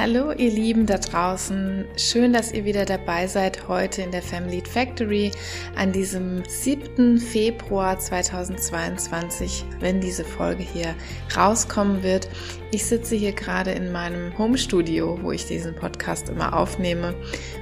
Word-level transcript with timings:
Hallo 0.00 0.32
ihr 0.32 0.50
Lieben 0.50 0.86
da 0.86 0.96
draußen, 0.96 1.84
schön, 1.98 2.32
dass 2.32 2.52
ihr 2.52 2.64
wieder 2.64 2.86
dabei 2.86 3.26
seid 3.26 3.68
heute 3.68 4.00
in 4.00 4.10
der 4.10 4.22
Family 4.22 4.62
Factory 4.66 5.30
an 5.76 5.92
diesem 5.92 6.42
7. 6.48 7.18
Februar 7.18 7.98
2022, 7.98 9.62
wenn 9.78 10.00
diese 10.00 10.24
Folge 10.24 10.62
hier 10.62 10.94
rauskommen 11.36 12.02
wird. 12.02 12.30
Ich 12.70 12.86
sitze 12.86 13.14
hier 13.14 13.32
gerade 13.32 13.72
in 13.72 13.92
meinem 13.92 14.38
Home 14.38 14.56
Studio, 14.56 15.18
wo 15.20 15.32
ich 15.32 15.44
diesen 15.44 15.74
Podcast 15.74 16.30
immer 16.30 16.56
aufnehme 16.56 17.14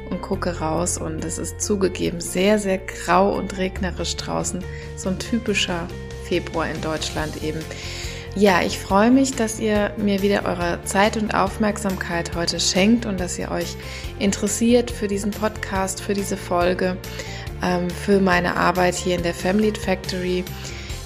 und 0.09 0.23
gucke 0.23 0.60
raus 0.60 0.96
und 0.96 1.24
es 1.24 1.38
ist 1.38 1.60
zugegeben 1.60 2.20
sehr, 2.20 2.60
sehr 2.60 2.79
grau 2.79 3.37
und 3.37 3.59
regnerisch 3.59 4.15
draußen, 4.15 4.62
so 4.95 5.09
ein 5.09 5.18
typischer 5.18 5.88
Februar 6.29 6.70
in 6.70 6.80
Deutschland 6.82 7.43
eben. 7.43 7.65
Ja, 8.38 8.62
ich 8.62 8.78
freue 8.78 9.10
mich, 9.10 9.33
dass 9.33 9.59
ihr 9.59 9.91
mir 9.97 10.23
wieder 10.23 10.45
eure 10.45 10.79
Zeit 10.84 11.16
und 11.16 11.34
Aufmerksamkeit 11.34 12.37
heute 12.37 12.60
schenkt 12.60 13.05
und 13.05 13.19
dass 13.19 13.37
ihr 13.37 13.51
euch 13.51 13.74
interessiert 14.20 14.92
für 14.92 15.09
diesen 15.09 15.33
Podcast, 15.33 16.01
für 16.01 16.15
diese 16.15 16.37
Folge, 16.37 16.96
ähm, 17.65 17.90
für 17.90 18.21
meine 18.21 18.54
Arbeit 18.54 18.95
hier 18.95 19.16
in 19.16 19.24
der 19.24 19.35
Family 19.35 19.73
Factory. 19.74 20.45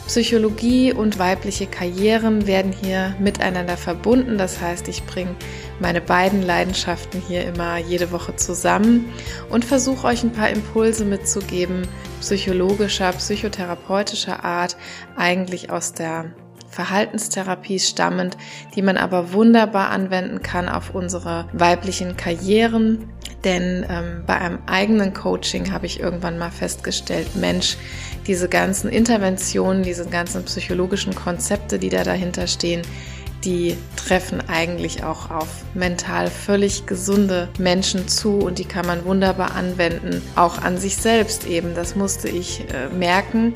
Psychologie 0.07 0.92
und 0.92 1.19
weibliche 1.19 1.67
Karrieren 1.67 2.47
werden 2.47 2.70
hier 2.70 3.17
miteinander 3.19 3.79
verbunden. 3.79 4.37
Das 4.37 4.61
heißt, 4.61 4.87
ich 4.89 5.03
bringe 5.07 5.35
meine 5.81 6.03
beiden 6.03 6.42
Leidenschaften 6.42 7.23
hier 7.27 7.47
immer 7.47 7.79
jede 7.79 8.12
Woche 8.12 8.37
zusammen 8.37 9.11
und 9.48 9.64
versuche 9.64 10.07
euch 10.07 10.23
ein 10.23 10.33
paar 10.33 10.51
Impulse 10.51 11.07
mitzugeben, 11.07 11.89
psychologischer, 12.20 13.11
psychotherapeutischer 13.12 14.45
Art, 14.45 14.77
eigentlich 15.17 15.70
aus 15.70 15.95
der 15.95 16.35
Verhaltenstherapie 16.73 17.78
stammend, 17.78 18.37
die 18.75 18.83
man 18.83 18.97
aber 18.97 19.33
wunderbar 19.33 19.91
anwenden 19.91 20.42
kann 20.42 20.69
auf 20.69 20.95
unsere 20.95 21.47
weiblichen 21.53 22.17
Karrieren. 22.17 23.11
Denn 23.45 23.84
ähm, 23.89 24.23
bei 24.27 24.39
einem 24.39 24.59
eigenen 24.67 25.12
Coaching 25.12 25.73
habe 25.73 25.87
ich 25.87 26.01
irgendwann 26.01 26.39
mal 26.39 26.51
festgestellt, 26.51 27.37
Mensch, 27.37 27.77
diese 28.27 28.48
ganzen 28.48 28.89
Interventionen, 28.89 29.83
diese 29.83 30.06
ganzen 30.06 30.45
psychologischen 30.45 31.14
Konzepte, 31.14 31.79
die 31.79 31.89
da 31.89 32.05
dahinter 32.05 32.47
stehen, 32.47 32.83
die 33.45 33.77
treffen 33.97 34.43
eigentlich 34.48 35.05
auch 35.05 35.31
auf 35.31 35.48
mental 35.75 36.29
völlig 36.29 36.87
gesunde 36.87 37.48
Menschen 37.59 38.09
zu 38.09 38.39
und 38.39 38.59
die 38.59 38.65
kann 38.65 38.87
man 38.87 39.05
wunderbar 39.05 39.55
anwenden, 39.55 40.23
auch 40.37 40.59
an 40.59 40.79
sich 40.79 40.97
selbst 40.97 41.47
eben. 41.47 41.75
Das 41.75 41.97
musste 41.97 42.29
ich 42.29 42.61
äh, 42.73 42.89
merken. 42.95 43.53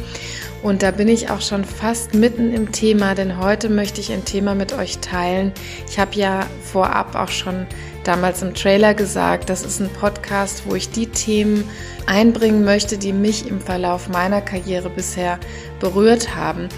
Und 0.62 0.82
da 0.82 0.90
bin 0.90 1.08
ich 1.08 1.30
auch 1.30 1.40
schon 1.40 1.64
fast 1.64 2.14
mitten 2.14 2.52
im 2.52 2.72
Thema, 2.72 3.14
denn 3.14 3.38
heute 3.38 3.68
möchte 3.68 4.00
ich 4.00 4.12
ein 4.12 4.24
Thema 4.24 4.54
mit 4.54 4.72
euch 4.72 4.98
teilen. 4.98 5.52
Ich 5.88 5.98
habe 5.98 6.14
ja 6.14 6.46
vorab 6.62 7.14
auch 7.14 7.28
schon 7.28 7.66
damals 8.02 8.42
im 8.42 8.54
Trailer 8.54 8.94
gesagt, 8.94 9.50
das 9.50 9.62
ist 9.62 9.80
ein 9.80 9.90
Podcast, 9.90 10.62
wo 10.66 10.74
ich 10.74 10.90
die 10.90 11.06
Themen 11.06 11.68
einbringen 12.06 12.64
möchte, 12.64 12.98
die 12.98 13.12
mich 13.12 13.48
im 13.48 13.60
Verlauf 13.60 14.08
meiner 14.08 14.40
Karriere 14.40 14.90
bisher 14.90 15.38
berührt 15.80 16.34
haben. 16.34 16.68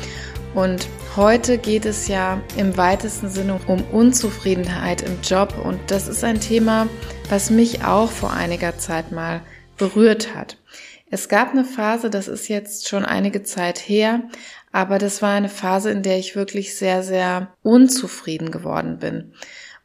Und 0.54 0.88
heute 1.18 1.58
geht 1.58 1.84
es 1.84 2.06
ja 2.06 2.40
im 2.56 2.76
weitesten 2.76 3.28
Sinne 3.28 3.58
um 3.66 3.82
Unzufriedenheit 3.90 5.02
im 5.02 5.20
Job 5.20 5.52
und 5.64 5.80
das 5.88 6.06
ist 6.06 6.22
ein 6.22 6.40
Thema, 6.40 6.86
was 7.28 7.50
mich 7.50 7.84
auch 7.84 8.08
vor 8.08 8.32
einiger 8.32 8.78
Zeit 8.78 9.10
mal 9.10 9.40
berührt 9.76 10.36
hat. 10.36 10.58
Es 11.10 11.28
gab 11.28 11.50
eine 11.50 11.64
Phase, 11.64 12.08
das 12.08 12.28
ist 12.28 12.46
jetzt 12.46 12.88
schon 12.88 13.04
einige 13.04 13.42
Zeit 13.42 13.80
her, 13.80 14.22
aber 14.70 14.98
das 14.98 15.20
war 15.20 15.34
eine 15.34 15.48
Phase, 15.48 15.90
in 15.90 16.04
der 16.04 16.18
ich 16.18 16.36
wirklich 16.36 16.76
sehr, 16.76 17.02
sehr 17.02 17.48
unzufrieden 17.64 18.52
geworden 18.52 19.00
bin. 19.00 19.32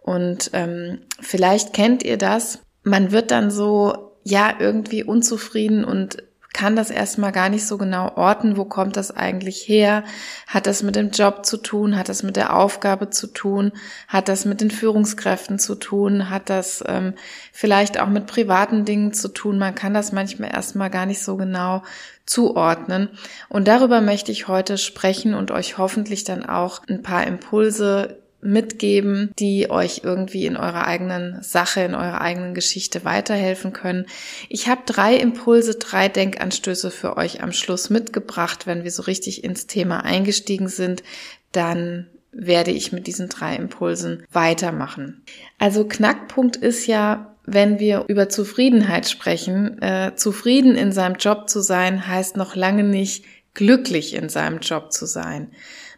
Und 0.04 0.52
ähm, 0.54 1.00
vielleicht 1.20 1.74
kennt 1.74 2.04
ihr 2.04 2.20
das. 2.20 2.60
Man 2.84 3.12
wird 3.12 3.32
dann 3.32 3.50
so, 3.50 4.12
ja, 4.24 4.54
irgendwie 4.60 5.04
unzufrieden 5.04 5.84
und 5.84 6.18
kann 6.54 6.76
das 6.76 6.92
erstmal 6.92 7.32
gar 7.32 7.50
nicht 7.50 7.66
so 7.66 7.78
genau 7.80 8.16
orten, 8.16 8.58
wo 8.58 8.66
kommt 8.66 8.96
das 8.96 9.16
eigentlich 9.16 9.68
her? 9.68 10.04
Hat 10.48 10.68
das 10.68 10.84
mit 10.84 10.96
dem 10.96 11.10
Job 11.10 11.46
zu 11.46 11.58
tun? 11.58 11.98
Hat 11.98 12.10
das 12.10 12.22
mit 12.22 12.36
der 12.36 12.56
Aufgabe 12.56 13.10
zu 13.10 13.28
tun? 13.28 13.72
Hat 14.08 14.30
das 14.30 14.46
mit 14.46 14.62
den 14.62 14.70
Führungskräften 14.70 15.58
zu 15.58 15.76
tun? 15.76 16.30
Hat 16.30 16.50
das 16.50 16.84
ähm, 16.88 17.16
vielleicht 17.52 18.00
auch 18.00 18.08
mit 18.08 18.28
privaten 18.28 18.86
Dingen 18.86 19.14
zu 19.14 19.30
tun? 19.30 19.58
Man 19.58 19.74
kann 19.74 19.96
das 19.96 20.12
manchmal 20.12 20.54
erstmal 20.54 20.92
gar 20.92 21.08
nicht 21.08 21.24
so 21.24 21.38
genau 21.38 21.82
zuordnen. 22.26 23.10
Und 23.50 23.68
darüber 23.68 24.00
möchte 24.02 24.32
ich 24.32 24.48
heute 24.48 24.78
sprechen 24.78 25.34
und 25.34 25.52
euch 25.52 25.78
hoffentlich 25.78 26.24
dann 26.24 26.46
auch 26.46 26.82
ein 26.88 27.02
paar 27.02 27.26
Impulse 27.26 28.23
mitgeben, 28.44 29.32
die 29.40 29.70
euch 29.70 30.02
irgendwie 30.04 30.46
in 30.46 30.58
eurer 30.58 30.86
eigenen 30.86 31.42
Sache, 31.42 31.82
in 31.82 31.96
eurer 31.96 32.22
eigenen 32.22 32.54
Geschichte 32.54 33.06
weiterhelfen 33.06 33.74
können. 33.74 34.06
Ich 34.50 34.68
habe 34.68 34.82
drei 34.86 35.16
Impulse, 35.16 35.76
drei 35.76 36.10
Denkanstöße 36.10 36.92
für 36.92 37.18
euch 37.18 37.42
am 37.42 37.52
Schluss 37.52 37.90
mitgebracht. 37.90 38.68
Wenn 38.68 38.84
wir 38.84 38.92
so 38.92 39.04
richtig 39.04 39.44
ins 39.44 39.68
Thema 39.68 40.04
eingestiegen 40.04 40.68
sind, 40.68 41.04
dann 41.52 42.08
werde 42.32 42.72
ich 42.72 42.92
mit 42.92 43.08
diesen 43.08 43.30
drei 43.30 43.56
Impulsen 43.56 44.26
weitermachen. 44.32 45.24
Also 45.60 45.86
Knackpunkt 45.88 46.56
ist 46.56 46.88
ja, 46.88 47.36
wenn 47.46 47.80
wir 47.80 48.06
über 48.08 48.30
Zufriedenheit 48.30 49.08
sprechen, 49.08 49.82
äh, 49.82 50.14
zufrieden 50.16 50.76
in 50.76 50.92
seinem 50.92 51.16
Job 51.16 51.50
zu 51.50 51.62
sein, 51.62 52.08
heißt 52.08 52.38
noch 52.38 52.56
lange 52.56 52.84
nicht 52.84 53.26
glücklich 53.54 54.16
in 54.16 54.30
seinem 54.30 54.60
Job 54.60 54.92
zu 54.92 55.06
sein. 55.06 55.52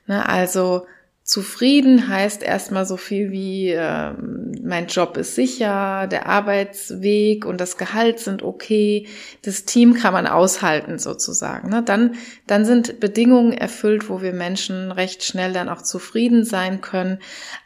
Ne, 0.07 0.27
also 0.27 0.85
Zufrieden 1.25 2.07
heißt 2.07 2.43
erstmal 2.43 2.85
so 2.85 2.97
viel 2.97 3.31
wie, 3.31 3.71
äh, 3.71 4.13
mein 4.61 4.85
Job 4.85 5.17
ist 5.17 5.33
sicher, 5.33 6.05
der 6.05 6.27
Arbeitsweg 6.27 7.45
und 7.45 7.59
das 7.59 7.77
Gehalt 7.77 8.19
sind 8.19 8.43
okay, 8.43 9.07
das 9.41 9.65
Team 9.65 9.95
kann 9.95 10.13
man 10.13 10.27
aushalten 10.27 10.99
sozusagen. 10.99 11.69
Ne? 11.69 11.81
Dann, 11.81 12.13
dann 12.45 12.63
sind 12.63 12.99
Bedingungen 12.99 13.53
erfüllt, 13.53 14.07
wo 14.07 14.21
wir 14.21 14.33
Menschen 14.33 14.91
recht 14.91 15.23
schnell 15.23 15.51
dann 15.51 15.67
auch 15.67 15.81
zufrieden 15.81 16.45
sein 16.45 16.81
können. 16.81 17.17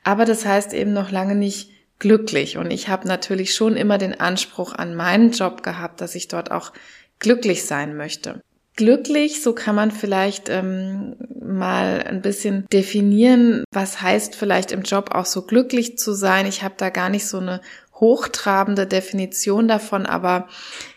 Aber 0.06 0.24
das 0.24 0.46
heißt 0.46 0.74
eben 0.74 0.94
noch 0.94 1.12
lange 1.12 1.36
nicht 1.36 1.70
glücklich. 2.00 2.56
Und 2.56 2.72
ich 2.72 2.88
habe 2.88 3.10
natürlich 3.10 3.54
schon 3.54 3.76
immer 3.76 3.98
den 3.98 4.18
Anspruch 4.18 4.72
an 4.72 4.96
meinen 4.96 5.32
Job 5.32 5.64
gehabt, 5.64 6.00
dass 6.00 6.16
ich 6.16 6.30
dort 6.30 6.50
auch 6.50 6.72
glücklich 7.20 7.66
sein 7.66 7.98
möchte 7.98 8.42
glücklich, 8.80 9.44
so 9.44 9.52
kann 9.52 9.76
man 9.76 9.92
vielleicht 9.92 10.48
ähm, 10.48 11.18
mal 11.38 12.02
ein 12.08 12.22
bisschen 12.22 12.66
definieren, 12.72 13.66
was 13.74 14.02
heißt 14.02 14.38
vielleicht 14.38 14.72
im 14.72 14.84
Job 14.84 15.14
auch 15.14 15.26
so 15.26 15.42
glücklich 15.42 15.98
zu 15.98 16.14
sein. 16.14 16.46
Ich 16.46 16.64
habe 16.64 16.76
da 16.78 16.90
gar 16.90 17.10
nicht 17.10 17.28
so 17.28 17.40
eine 17.40 17.60
hochtrabende 17.96 18.88
Definition 18.88 19.68
davon, 19.68 20.06
aber 20.06 20.48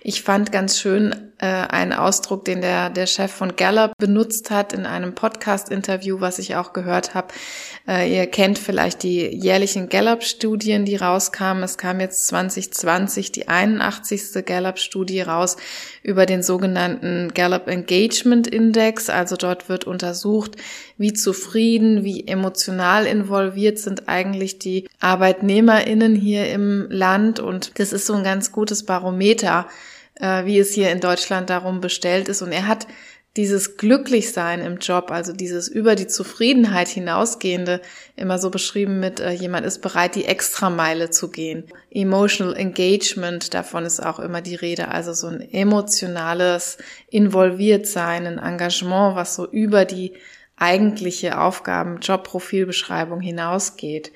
ich 0.05 0.23
fand 0.23 0.51
ganz 0.51 0.81
schön 0.81 1.33
äh, 1.39 1.47
einen 1.47 1.93
Ausdruck, 1.93 2.45
den 2.45 2.61
der, 2.61 2.91
der 2.91 3.07
Chef 3.07 3.31
von 3.31 3.57
Gallup 3.57 3.93
benutzt 3.99 4.51
hat 4.51 4.73
in 4.73 4.87
einem 4.87 5.15
Podcast-Interview, 5.15 6.21
was 6.21 6.39
ich 6.39 6.57
auch 6.57 6.73
gehört 6.73 7.15
habe. 7.15 7.29
Äh, 7.87 8.13
ihr 8.13 8.27
kennt 8.27 8.59
vielleicht 8.59 9.03
die 9.03 9.27
jährlichen 9.27 9.89
Gallup-Studien, 9.89 10.85
die 10.85 10.97
rauskamen. 10.97 11.63
Es 11.63 11.79
kam 11.79 12.01
jetzt 12.01 12.27
2020 12.29 13.33
die 13.33 13.49
81. 13.49 14.45
Gallup-Studie 14.45 15.23
raus 15.23 15.57
über 16.03 16.27
den 16.27 16.43
sogenannten 16.43 17.33
Gallup 17.35 17.69
Engagement 17.69 18.47
Index. 18.47 19.09
Also 19.09 19.37
dort 19.37 19.69
wird 19.69 19.85
untersucht, 19.85 20.57
wie 20.97 21.13
zufrieden, 21.13 22.05
wie 22.05 22.27
emotional 22.27 23.07
involviert 23.07 23.79
sind 23.79 24.09
eigentlich 24.09 24.59
die 24.59 24.89
ArbeitnehmerInnen 25.01 26.15
hier 26.15 26.51
im 26.51 26.87
Land. 26.91 27.41
Und 27.41 27.79
das 27.79 27.93
ist 27.93 28.07
so 28.07 28.15
ein 28.15 28.25
ganz 28.25 28.53
gutes 28.53 28.85
Barometer, 28.85 29.67
äh, 30.23 30.47
wie 30.47 30.59
es 30.59 30.73
hier 30.73 30.91
in 30.91 31.01
Deutschland 31.01 31.51
darum 31.51 31.81
bestellt 31.81 32.29
ist. 32.29 32.41
Und 32.41 32.53
er 32.53 32.67
hat 32.67 32.87
dieses 33.37 33.77
Glücklichsein 33.77 34.61
im 34.61 34.77
Job, 34.77 35.11
also 35.11 35.33
dieses 35.33 35.67
über 35.67 35.95
die 35.97 36.07
Zufriedenheit 36.07 36.89
hinausgehende, 36.89 37.81
immer 38.15 38.39
so 38.39 38.51
beschrieben 38.51 39.01
mit, 39.01 39.21
äh, 39.21 39.31
jemand 39.31 39.67
ist 39.67 39.81
bereit, 39.81 40.15
die 40.15 40.27
Extrameile 40.27 41.11
zu 41.11 41.31
gehen. 41.31 41.65
Emotional 41.91 42.55
Engagement, 42.55 43.53
davon 43.53 43.85
ist 43.85 44.01
auch 44.01 44.21
immer 44.21 44.43
die 44.43 44.55
Rede, 44.55 44.89
also 44.89 45.13
so 45.13 45.29
ein 45.29 45.41
emotionales 45.41 46.79
Involviertsein, 47.11 48.27
ein 48.27 48.39
Engagement, 48.39 49.17
was 49.17 49.35
so 49.35 49.51
über 49.51 49.87
die 49.87 50.13
eigentliche 50.57 51.41
Aufgaben, 51.41 52.01
Jobprofilbeschreibung 52.01 53.21
hinausgeht. 53.21 54.13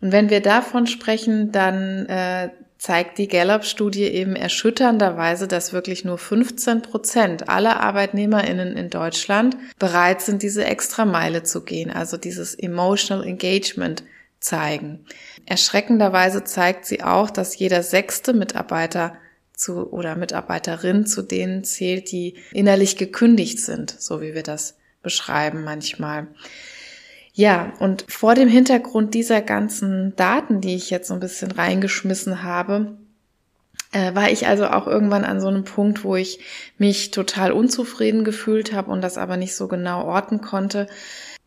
Und 0.00 0.12
wenn 0.12 0.30
wir 0.30 0.40
davon 0.40 0.86
sprechen, 0.86 1.50
dann 1.50 2.06
äh, 2.06 2.50
zeigt 2.78 3.18
die 3.18 3.28
Gallup-Studie 3.28 4.04
eben 4.04 4.36
erschütternderweise, 4.36 5.48
dass 5.48 5.72
wirklich 5.72 6.04
nur 6.04 6.16
15 6.16 6.82
Prozent 6.82 7.48
aller 7.48 7.80
ArbeitnehmerInnen 7.80 8.76
in 8.76 8.88
Deutschland 8.88 9.56
bereit 9.78 10.22
sind, 10.22 10.42
diese 10.42 10.64
extra 10.64 11.04
Meile 11.04 11.42
zu 11.42 11.64
gehen, 11.64 11.90
also 11.90 12.16
dieses 12.16 12.54
Emotional 12.54 13.26
Engagement 13.26 14.04
zeigen. 14.40 15.04
Erschreckenderweise 15.46 16.44
zeigt 16.44 16.86
sie 16.86 17.02
auch, 17.02 17.30
dass 17.30 17.58
jeder 17.58 17.82
sechste 17.82 18.32
Mitarbeiter 18.32 19.14
zu 19.54 19.90
oder 19.92 20.14
Mitarbeiterin 20.14 21.04
zu 21.04 21.22
denen 21.22 21.64
zählt, 21.64 22.12
die 22.12 22.36
innerlich 22.52 22.96
gekündigt 22.96 23.58
sind, 23.58 23.90
so 23.98 24.20
wie 24.20 24.34
wir 24.34 24.44
das 24.44 24.76
beschreiben 25.02 25.64
manchmal. 25.64 26.28
Ja, 27.38 27.72
und 27.78 28.04
vor 28.08 28.34
dem 28.34 28.48
Hintergrund 28.48 29.14
dieser 29.14 29.42
ganzen 29.42 30.16
Daten, 30.16 30.60
die 30.60 30.74
ich 30.74 30.90
jetzt 30.90 31.06
so 31.06 31.14
ein 31.14 31.20
bisschen 31.20 31.52
reingeschmissen 31.52 32.42
habe, 32.42 32.98
äh, 33.92 34.12
war 34.12 34.28
ich 34.28 34.48
also 34.48 34.66
auch 34.66 34.88
irgendwann 34.88 35.24
an 35.24 35.40
so 35.40 35.46
einem 35.46 35.62
Punkt, 35.62 36.02
wo 36.02 36.16
ich 36.16 36.40
mich 36.78 37.12
total 37.12 37.52
unzufrieden 37.52 38.24
gefühlt 38.24 38.72
habe 38.72 38.90
und 38.90 39.02
das 39.02 39.18
aber 39.18 39.36
nicht 39.36 39.54
so 39.54 39.68
genau 39.68 40.04
orten 40.06 40.40
konnte. 40.40 40.88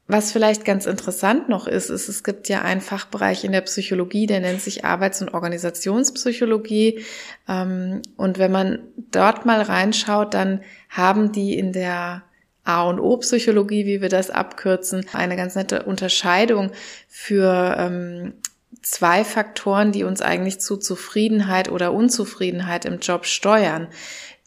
Was 0.07 0.31
vielleicht 0.31 0.63
ganz 0.63 0.85
interessant 0.85 1.49
noch 1.49 1.67
ist, 1.67 1.89
ist, 1.89 2.07
es 2.07 2.23
gibt 2.23 2.47
ja 2.47 2.61
einen 2.61 2.79
Fachbereich 2.79 3.44
in 3.44 3.51
der 3.51 3.59
Psychologie, 3.59 4.27
der 4.27 4.39
nennt 4.39 4.61
sich 4.61 4.85
Arbeits- 4.85 5.21
und 5.21 5.33
Organisationspsychologie. 5.33 7.03
Ähm, 7.49 8.01
und 8.15 8.39
wenn 8.39 8.53
man 8.53 8.79
dort 9.11 9.45
mal 9.45 9.61
reinschaut, 9.61 10.35
dann 10.35 10.61
haben 10.87 11.33
die 11.33 11.59
in 11.59 11.73
der 11.73 12.23
A 12.63 12.83
und 12.83 12.99
O 12.99 13.17
Psychologie, 13.17 13.85
wie 13.85 14.01
wir 14.01 14.09
das 14.09 14.29
abkürzen, 14.29 15.05
eine 15.13 15.35
ganz 15.35 15.55
nette 15.55 15.83
Unterscheidung 15.83 16.71
für 17.07 17.75
ähm, 17.77 18.33
zwei 18.81 19.23
Faktoren, 19.23 19.91
die 19.91 20.03
uns 20.03 20.21
eigentlich 20.21 20.59
zu 20.59 20.77
Zufriedenheit 20.77 21.71
oder 21.71 21.93
Unzufriedenheit 21.93 22.85
im 22.85 22.99
Job 22.99 23.25
steuern. 23.25 23.87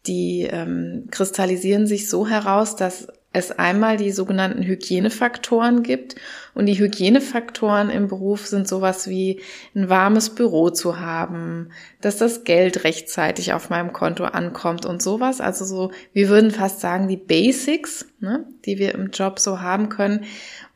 Die 0.07 0.43
ähm, 0.43 1.09
kristallisieren 1.11 1.87
sich 1.87 2.11
so 2.11 2.27
heraus, 2.29 2.77
dass 2.77 3.09
es 3.35 3.51
einmal 3.51 3.97
die 3.97 4.13
sogenannten 4.13 4.63
Hygienefaktoren 4.63 5.83
gibt. 5.83 6.15
Und 6.55 6.67
die 6.67 6.79
Hygienefaktoren 6.79 7.91
im 7.91 8.07
Beruf 8.07 8.47
sind 8.47 8.69
sowas 8.69 9.09
wie 9.09 9.41
ein 9.75 9.89
warmes 9.89 10.31
Büro 10.31 10.71
zu 10.71 11.01
haben, 11.01 11.71
dass 12.01 12.17
das 12.17 12.45
Geld 12.45 12.85
rechtzeitig 12.85 13.53
auf 13.53 13.71
meinem 13.71 13.93
Konto 13.93 14.25
ankommt 14.25 14.87
und 14.87 15.03
sowas. 15.03 15.41
Also 15.41 15.65
so, 15.65 15.91
wir 16.13 16.29
würden 16.29 16.53
fast 16.53 16.81
sagen, 16.81 17.09
die 17.09 17.17
Basics, 17.17 18.07
ne, 18.21 18.47
die 18.65 18.79
wir 18.79 18.95
im 18.95 19.11
Job 19.11 19.41
so 19.41 19.61
haben 19.61 19.89
können. 19.89 20.25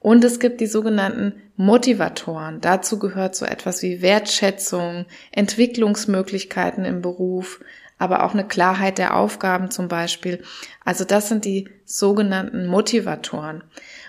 Und 0.01 0.25
es 0.25 0.41
gibt 0.41 0.61
die 0.61 0.67
sogenannten 0.67 1.35
Motivatoren. 1.57 2.61
Dazu 2.61 2.99
gehört 2.99 3.37
so 3.37 3.47
etwas 3.47 3.83
wie 3.83 4.03
Wertschätzung, 4.03 5.07
Entwicklungsmöglichkeiten 5.31 6.85
im 6.85 7.03
Beruf, 7.03 7.61
aber 7.99 8.25
auch 8.25 8.33
eine 8.33 8.47
Klarheit 8.47 8.99
der 8.99 9.17
Aufgaben 9.17 9.71
zum 9.71 9.89
Beispiel. 9.89 10.43
Also 10.85 11.05
das 11.05 11.29
sind 11.29 11.45
die 11.45 11.69
sogenannten 11.85 12.67
Motivatoren. 12.67 13.65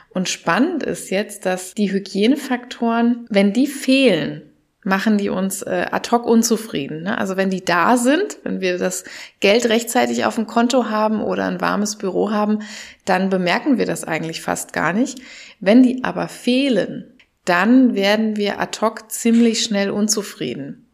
Und 0.09 0.29
spannend 0.29 0.83
ist 0.83 1.09
jetzt, 1.11 1.45
dass 1.45 1.73
die 1.73 1.91
Hygienefaktoren, 1.91 3.27
wenn 3.29 3.53
die 3.53 3.67
fehlen, 3.67 4.49
machen 4.83 5.17
die 5.17 5.29
uns 5.29 5.61
äh, 5.61 5.85
ad 5.91 6.09
hoc 6.11 6.25
unzufrieden. 6.25 7.03
Ne? 7.03 7.17
Also 7.17 7.37
wenn 7.37 7.49
die 7.49 7.63
da 7.63 7.97
sind, 7.97 8.37
wenn 8.43 8.61
wir 8.61 8.77
das 8.77 9.03
Geld 9.39 9.67
rechtzeitig 9.67 10.25
auf 10.25 10.35
dem 10.35 10.47
Konto 10.47 10.89
haben 10.89 11.21
oder 11.21 11.45
ein 11.45 11.61
warmes 11.61 11.97
Büro 11.97 12.31
haben, 12.31 12.59
dann 13.05 13.29
bemerken 13.29 13.77
wir 13.77 13.85
das 13.85 14.03
eigentlich 14.05 14.41
fast 14.41 14.73
gar 14.73 14.93
nicht. 14.93 15.19
Wenn 15.59 15.83
die 15.83 16.03
aber 16.03 16.27
fehlen, 16.27 17.13
dann 17.45 17.93
werden 17.93 18.37
wir 18.37 18.59
ad 18.59 18.79
hoc 18.81 19.11
ziemlich 19.11 19.63
schnell 19.63 19.89
unzufrieden. 19.89 20.88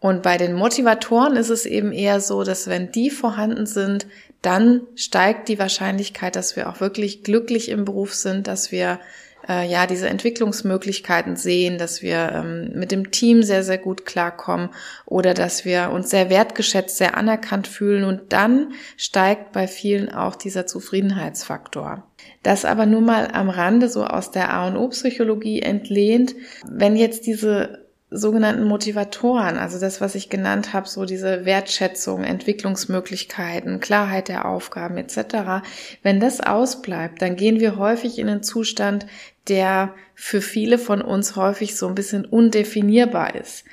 Und 0.00 0.22
bei 0.22 0.36
den 0.36 0.54
Motivatoren 0.54 1.36
ist 1.36 1.50
es 1.50 1.66
eben 1.66 1.92
eher 1.92 2.20
so, 2.20 2.44
dass 2.44 2.68
wenn 2.68 2.92
die 2.92 3.10
vorhanden 3.10 3.66
sind, 3.66 4.06
dann 4.42 4.82
steigt 4.94 5.48
die 5.48 5.58
Wahrscheinlichkeit, 5.58 6.36
dass 6.36 6.54
wir 6.54 6.68
auch 6.68 6.80
wirklich 6.80 7.24
glücklich 7.24 7.68
im 7.68 7.84
Beruf 7.84 8.14
sind, 8.14 8.46
dass 8.46 8.70
wir 8.70 9.00
äh, 9.48 9.68
ja 9.68 9.88
diese 9.88 10.08
Entwicklungsmöglichkeiten 10.08 11.34
sehen, 11.34 11.78
dass 11.78 12.02
wir 12.02 12.30
ähm, 12.32 12.70
mit 12.74 12.92
dem 12.92 13.10
Team 13.10 13.42
sehr, 13.42 13.64
sehr 13.64 13.78
gut 13.78 14.06
klarkommen 14.06 14.68
oder 15.06 15.34
dass 15.34 15.64
wir 15.64 15.90
uns 15.90 16.10
sehr 16.10 16.30
wertgeschätzt, 16.30 16.96
sehr 16.96 17.16
anerkannt 17.16 17.66
fühlen 17.66 18.04
und 18.04 18.32
dann 18.32 18.72
steigt 18.96 19.50
bei 19.50 19.66
vielen 19.66 20.12
auch 20.12 20.36
dieser 20.36 20.66
Zufriedenheitsfaktor. 20.66 22.04
Das 22.44 22.64
aber 22.64 22.86
nur 22.86 23.00
mal 23.00 23.28
am 23.32 23.50
Rande 23.50 23.88
so 23.88 24.04
aus 24.04 24.30
der 24.30 24.52
A 24.52 24.68
und 24.68 24.76
O 24.76 24.88
Psychologie 24.90 25.60
entlehnt, 25.60 26.36
wenn 26.70 26.94
jetzt 26.94 27.26
diese 27.26 27.87
sogenannten 28.10 28.64
Motivatoren, 28.64 29.58
also 29.58 29.78
das, 29.78 30.00
was 30.00 30.14
ich 30.14 30.30
genannt 30.30 30.72
habe, 30.72 30.88
so 30.88 31.04
diese 31.04 31.44
Wertschätzung, 31.44 32.24
Entwicklungsmöglichkeiten, 32.24 33.80
Klarheit 33.80 34.28
der 34.28 34.46
Aufgaben 34.46 34.96
etc., 34.96 35.62
wenn 36.02 36.18
das 36.18 36.40
ausbleibt, 36.40 37.20
dann 37.20 37.36
gehen 37.36 37.60
wir 37.60 37.76
häufig 37.76 38.18
in 38.18 38.28
einen 38.28 38.42
Zustand, 38.42 39.06
der 39.48 39.94
für 40.14 40.40
viele 40.40 40.78
von 40.78 41.02
uns 41.02 41.36
häufig 41.36 41.76
so 41.76 41.86
ein 41.86 41.94
bisschen 41.94 42.24
undefinierbar 42.24 43.34
ist. 43.34 43.64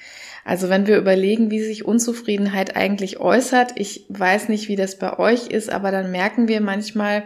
Also 0.44 0.70
wenn 0.70 0.86
wir 0.86 0.98
überlegen, 0.98 1.50
wie 1.50 1.64
sich 1.64 1.86
Unzufriedenheit 1.86 2.76
eigentlich 2.76 3.20
äußert, 3.20 3.72
ich 3.76 4.06
weiß 4.10 4.50
nicht, 4.50 4.68
wie 4.68 4.76
das 4.76 5.00
bei 5.00 5.18
euch 5.18 5.48
ist, 5.48 5.72
aber 5.72 5.92
dann 5.92 6.12
merken 6.12 6.48
wir 6.48 6.62
manchmal, 6.62 7.24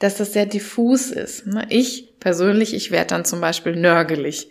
dass 0.00 0.16
das 0.16 0.32
sehr 0.32 0.46
diffus 0.46 1.12
ist. 1.12 1.44
Ich 1.68 2.18
persönlich, 2.18 2.74
ich 2.74 2.90
werde 2.90 3.08
dann 3.08 3.24
zum 3.24 3.40
Beispiel 3.40 3.76
nörgelig. 3.76 4.50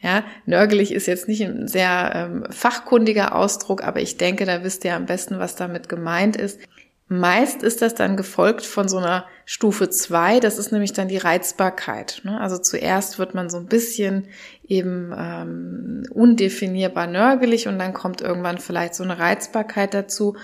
Ja, 0.00 0.24
nörgelig 0.46 0.92
ist 0.92 1.06
jetzt 1.06 1.26
nicht 1.26 1.42
ein 1.42 1.66
sehr 1.66 2.12
ähm, 2.14 2.44
fachkundiger 2.50 3.34
Ausdruck, 3.34 3.82
aber 3.82 4.00
ich 4.00 4.16
denke, 4.16 4.44
da 4.44 4.62
wisst 4.62 4.84
ihr 4.84 4.94
am 4.94 5.06
besten, 5.06 5.38
was 5.38 5.56
damit 5.56 5.88
gemeint 5.88 6.36
ist. 6.36 6.60
Meist 7.08 7.62
ist 7.62 7.80
das 7.80 7.94
dann 7.94 8.16
gefolgt 8.16 8.66
von 8.66 8.86
so 8.86 8.98
einer 8.98 9.24
Stufe 9.46 9.88
zwei. 9.88 10.40
das 10.40 10.58
ist 10.58 10.72
nämlich 10.72 10.92
dann 10.92 11.08
die 11.08 11.16
Reizbarkeit. 11.16 12.20
Ne? 12.24 12.38
Also 12.38 12.58
zuerst 12.58 13.18
wird 13.18 13.34
man 13.34 13.48
so 13.48 13.56
ein 13.56 13.66
bisschen 13.66 14.28
eben 14.66 15.14
ähm, 15.16 16.02
undefinierbar 16.10 17.06
nörgelig 17.06 17.66
und 17.66 17.78
dann 17.78 17.94
kommt 17.94 18.20
irgendwann 18.20 18.58
vielleicht 18.58 18.94
so 18.94 19.04
eine 19.04 19.18
Reizbarkeit 19.18 19.94
dazu. 19.94 20.36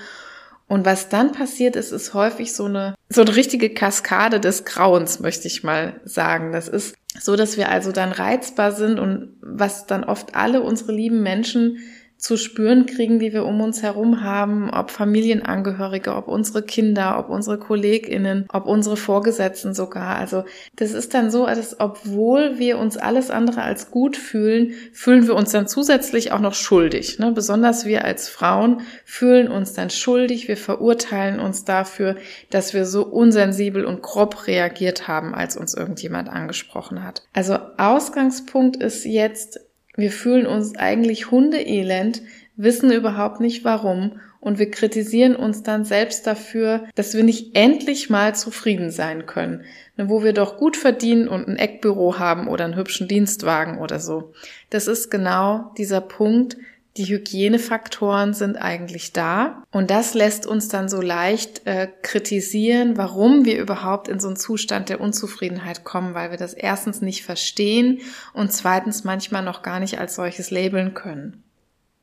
Und 0.66 0.86
was 0.86 1.08
dann 1.08 1.32
passiert 1.32 1.76
ist, 1.76 1.92
ist 1.92 2.14
häufig 2.14 2.54
so 2.54 2.64
eine, 2.64 2.94
so 3.08 3.20
eine 3.20 3.36
richtige 3.36 3.70
Kaskade 3.70 4.40
des 4.40 4.64
Grauens, 4.64 5.20
möchte 5.20 5.46
ich 5.46 5.62
mal 5.62 6.00
sagen. 6.04 6.52
Das 6.52 6.68
ist 6.68 6.94
so, 7.20 7.36
dass 7.36 7.56
wir 7.56 7.68
also 7.68 7.92
dann 7.92 8.12
reizbar 8.12 8.72
sind 8.72 8.98
und 8.98 9.36
was 9.40 9.86
dann 9.86 10.04
oft 10.04 10.34
alle 10.34 10.62
unsere 10.62 10.92
lieben 10.92 11.22
Menschen 11.22 11.78
zu 12.24 12.38
spüren 12.38 12.86
kriegen, 12.86 13.18
die 13.18 13.34
wir 13.34 13.44
um 13.44 13.60
uns 13.60 13.82
herum 13.82 14.22
haben, 14.22 14.70
ob 14.70 14.90
Familienangehörige, 14.90 16.14
ob 16.14 16.26
unsere 16.26 16.62
Kinder, 16.62 17.18
ob 17.18 17.28
unsere 17.28 17.58
Kolleginnen, 17.58 18.46
ob 18.50 18.64
unsere 18.64 18.96
Vorgesetzten 18.96 19.74
sogar. 19.74 20.16
Also 20.16 20.44
das 20.76 20.92
ist 20.92 21.12
dann 21.12 21.30
so, 21.30 21.44
dass 21.44 21.78
obwohl 21.78 22.58
wir 22.58 22.78
uns 22.78 22.96
alles 22.96 23.30
andere 23.30 23.60
als 23.60 23.90
gut 23.90 24.16
fühlen, 24.16 24.72
fühlen 24.94 25.26
wir 25.26 25.34
uns 25.34 25.52
dann 25.52 25.68
zusätzlich 25.68 26.32
auch 26.32 26.40
noch 26.40 26.54
schuldig. 26.54 27.18
Ne? 27.18 27.30
Besonders 27.30 27.84
wir 27.84 28.06
als 28.06 28.30
Frauen 28.30 28.80
fühlen 29.04 29.48
uns 29.48 29.74
dann 29.74 29.90
schuldig. 29.90 30.48
Wir 30.48 30.56
verurteilen 30.56 31.40
uns 31.40 31.66
dafür, 31.66 32.16
dass 32.48 32.72
wir 32.72 32.86
so 32.86 33.04
unsensibel 33.04 33.84
und 33.84 34.00
grob 34.00 34.46
reagiert 34.46 35.08
haben, 35.08 35.34
als 35.34 35.58
uns 35.58 35.74
irgendjemand 35.74 36.30
angesprochen 36.30 37.04
hat. 37.04 37.22
Also 37.34 37.58
Ausgangspunkt 37.76 38.76
ist 38.76 39.04
jetzt, 39.04 39.60
wir 39.96 40.10
fühlen 40.10 40.46
uns 40.46 40.76
eigentlich 40.76 41.30
hundeelend, 41.30 42.22
wissen 42.56 42.90
überhaupt 42.90 43.40
nicht 43.40 43.64
warum 43.64 44.20
und 44.40 44.58
wir 44.58 44.70
kritisieren 44.70 45.34
uns 45.34 45.62
dann 45.62 45.84
selbst 45.84 46.26
dafür, 46.26 46.84
dass 46.94 47.14
wir 47.14 47.24
nicht 47.24 47.56
endlich 47.56 48.10
mal 48.10 48.34
zufrieden 48.34 48.90
sein 48.90 49.24
können, 49.26 49.64
ne, 49.96 50.08
wo 50.08 50.22
wir 50.22 50.32
doch 50.32 50.58
gut 50.58 50.76
verdienen 50.76 51.28
und 51.28 51.48
ein 51.48 51.56
Eckbüro 51.56 52.18
haben 52.18 52.46
oder 52.48 52.64
einen 52.64 52.76
hübschen 52.76 53.08
Dienstwagen 53.08 53.78
oder 53.78 54.00
so. 54.00 54.34
Das 54.70 54.86
ist 54.86 55.10
genau 55.10 55.72
dieser 55.78 56.00
Punkt, 56.00 56.56
die 56.96 57.06
Hygienefaktoren 57.06 58.34
sind 58.34 58.56
eigentlich 58.56 59.12
da 59.12 59.64
und 59.72 59.90
das 59.90 60.14
lässt 60.14 60.46
uns 60.46 60.68
dann 60.68 60.88
so 60.88 61.00
leicht 61.00 61.66
äh, 61.66 61.88
kritisieren, 62.02 62.96
warum 62.96 63.44
wir 63.44 63.60
überhaupt 63.60 64.06
in 64.06 64.20
so 64.20 64.28
einen 64.28 64.36
Zustand 64.36 64.88
der 64.88 65.00
Unzufriedenheit 65.00 65.82
kommen, 65.82 66.14
weil 66.14 66.30
wir 66.30 66.38
das 66.38 66.54
erstens 66.54 67.00
nicht 67.00 67.24
verstehen 67.24 68.00
und 68.32 68.52
zweitens 68.52 69.02
manchmal 69.02 69.42
noch 69.42 69.62
gar 69.62 69.80
nicht 69.80 69.98
als 69.98 70.14
solches 70.14 70.52
labeln 70.52 70.94
können. 70.94 71.42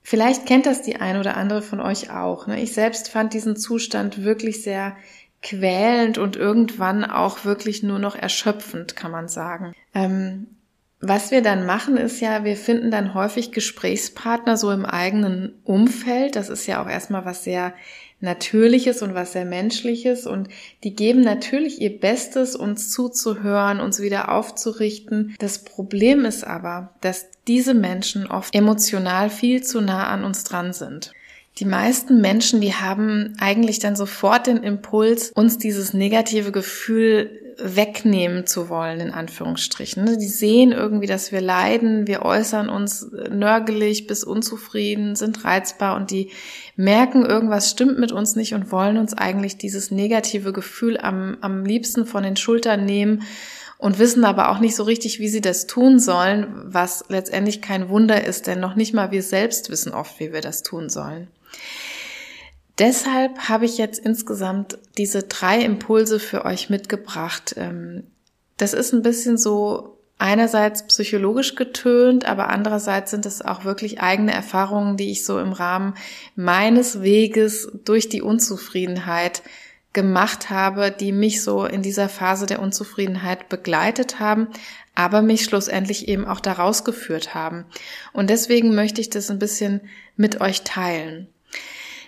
Vielleicht 0.04 0.46
kennt 0.46 0.66
das 0.66 0.82
die 0.82 0.98
ein 0.98 1.18
oder 1.18 1.38
andere 1.38 1.62
von 1.62 1.80
euch 1.80 2.12
auch. 2.12 2.48
Ne? 2.48 2.62
Ich 2.62 2.74
selbst 2.74 3.10
fand 3.10 3.34
diesen 3.34 3.56
Zustand 3.56 4.24
wirklich 4.24 4.64
sehr 4.64 4.98
quälend 5.42 6.18
und 6.18 6.36
irgendwann 6.36 7.06
auch 7.06 7.46
wirklich 7.46 7.82
nur 7.82 8.00
noch 8.00 8.16
erschöpfend, 8.16 8.96
kann 8.96 9.12
man 9.12 9.28
sagen. 9.28 9.74
Ähm, 9.94 10.48
was 11.02 11.32
wir 11.32 11.42
dann 11.42 11.66
machen, 11.66 11.98
ist 11.98 12.22
ja, 12.22 12.44
wir 12.44 12.56
finden 12.56 12.92
dann 12.92 13.14
häufig 13.14 13.52
Gesprächspartner 13.52 14.56
so 14.56 14.72
im 14.72 14.86
eigenen 14.86 15.54
Umfeld. 15.64 16.36
Das 16.36 16.50
ist 16.50 16.68
ja 16.68 16.82
auch 16.82 16.88
erstmal 16.88 17.26
was 17.26 17.44
sehr 17.44 17.74
Natürliches 18.22 19.02
und 19.02 19.16
was 19.16 19.34
sehr 19.34 19.46
Menschliches 19.46 20.28
und 20.28 20.48
die 20.84 20.96
geben 20.96 21.22
natürlich 21.22 21.82
ihr 21.82 22.00
Bestes, 22.00 22.56
uns 22.56 22.92
zuzuhören, 22.92 23.80
uns 23.80 24.00
wieder 24.00 24.32
aufzurichten. 24.32 25.36
Das 25.40 25.64
Problem 25.64 26.24
ist 26.26 26.46
aber, 26.46 26.94
dass 27.02 27.30
diese 27.48 27.74
Menschen 27.74 28.28
oft 28.28 28.54
emotional 28.54 29.32
viel 29.32 29.64
zu 29.64 29.82
nah 29.82 30.08
an 30.08 30.24
uns 30.24 30.44
dran 30.44 30.72
sind. 30.72 31.14
Die 31.58 31.66
meisten 31.66 32.22
Menschen, 32.22 32.62
die 32.62 32.76
haben 32.76 33.36
eigentlich 33.40 33.80
dann 33.80 33.96
sofort 33.96 34.46
den 34.46 34.64
Impuls, 34.64 35.32
uns 35.32 35.58
dieses 35.58 35.94
negative 35.94 36.52
Gefühl 36.52 37.51
wegnehmen 37.64 38.46
zu 38.46 38.70
wollen, 38.70 39.00
in 39.00 39.12
Anführungsstrichen. 39.12 40.20
Die 40.20 40.28
sehen 40.28 40.72
irgendwie, 40.72 41.08
dass 41.08 41.32
wir 41.32 41.42
leiden, 41.42 42.08
wir 42.08 42.24
äußern 42.24 42.70
uns 42.70 43.08
nörgelig 43.30 44.08
bis 44.08 44.24
unzufrieden, 44.24 45.16
sind 45.16 45.44
reizbar 45.46 45.96
und 45.96 46.12
die 46.12 46.32
merken, 46.76 47.26
irgendwas 47.26 47.70
stimmt 47.70 48.00
mit 48.00 48.12
uns 48.12 48.36
nicht 48.36 48.54
und 48.54 48.72
wollen 48.72 48.98
uns 48.98 49.14
eigentlich 49.14 49.58
dieses 49.58 49.92
negative 49.92 50.54
Gefühl 50.54 50.98
am, 50.98 51.38
am 51.42 51.66
liebsten 51.66 52.06
von 52.06 52.24
den 52.24 52.38
Schultern 52.38 52.86
nehmen 52.86 53.24
und 53.78 53.98
wissen 53.98 54.26
aber 54.26 54.50
auch 54.50 54.60
nicht 54.60 54.76
so 54.76 54.84
richtig, 54.84 55.20
wie 55.20 55.30
sie 55.30 55.42
das 55.42 55.66
tun 55.66 56.00
sollen, 56.00 56.48
was 56.66 57.06
letztendlich 57.10 57.62
kein 57.62 57.90
Wunder 57.90 58.24
ist, 58.24 58.48
denn 58.48 58.60
noch 58.60 58.76
nicht 58.76 58.94
mal 58.94 59.12
wir 59.12 59.24
selbst 59.24 59.70
wissen 59.70 59.92
oft, 59.92 60.20
wie 60.20 60.32
wir 60.34 60.42
das 60.42 60.62
tun 60.62 60.90
sollen. 60.90 61.28
Deshalb 62.82 63.48
habe 63.48 63.66
ich 63.66 63.78
jetzt 63.78 64.00
insgesamt 64.00 64.80
diese 64.98 65.22
drei 65.22 65.62
Impulse 65.62 66.20
für 66.20 66.46
euch 66.46 66.72
mitgebracht. 66.72 67.54
Ähm, 67.56 68.08
das 68.58 68.74
ist 68.74 68.92
ein 68.92 69.04
bisschen 69.04 69.38
so 69.38 70.00
einerseits 70.18 70.88
psychologisch 70.88 71.54
getönt, 71.54 72.26
aber 72.26 72.50
andererseits 72.50 73.12
sind 73.12 73.28
es 73.28 73.44
auch 73.44 73.66
wirklich 73.66 74.02
eigene 74.02 74.34
Erfahrungen, 74.34 74.98
die 74.98 75.12
ich 75.12 75.24
so 75.26 75.40
im 75.40 75.54
Rahmen 75.54 75.94
meines 76.36 77.04
Weges 77.04 77.72
durch 77.86 78.10
die 78.10 78.24
Unzufriedenheit 78.24 79.44
gemacht 79.94 80.50
habe, 80.50 80.90
die 80.90 81.12
mich 81.12 81.44
so 81.44 81.66
in 81.66 81.84
dieser 81.84 82.10
Phase 82.10 82.48
der 82.48 82.64
Unzufriedenheit 82.64 83.48
begleitet 83.48 84.20
haben, 84.20 84.48
aber 84.96 85.22
mich 85.22 85.44
schlussendlich 85.44 86.08
eben 86.08 86.26
auch 86.26 86.40
daraus 86.40 86.84
geführt 86.84 87.36
haben. 87.36 87.66
Und 88.12 88.32
deswegen 88.32 88.74
möchte 88.74 89.02
ich 89.02 89.12
das 89.12 89.30
ein 89.30 89.40
bisschen 89.40 89.82
mit 90.16 90.42
euch 90.42 90.64
teilen. 90.64 91.28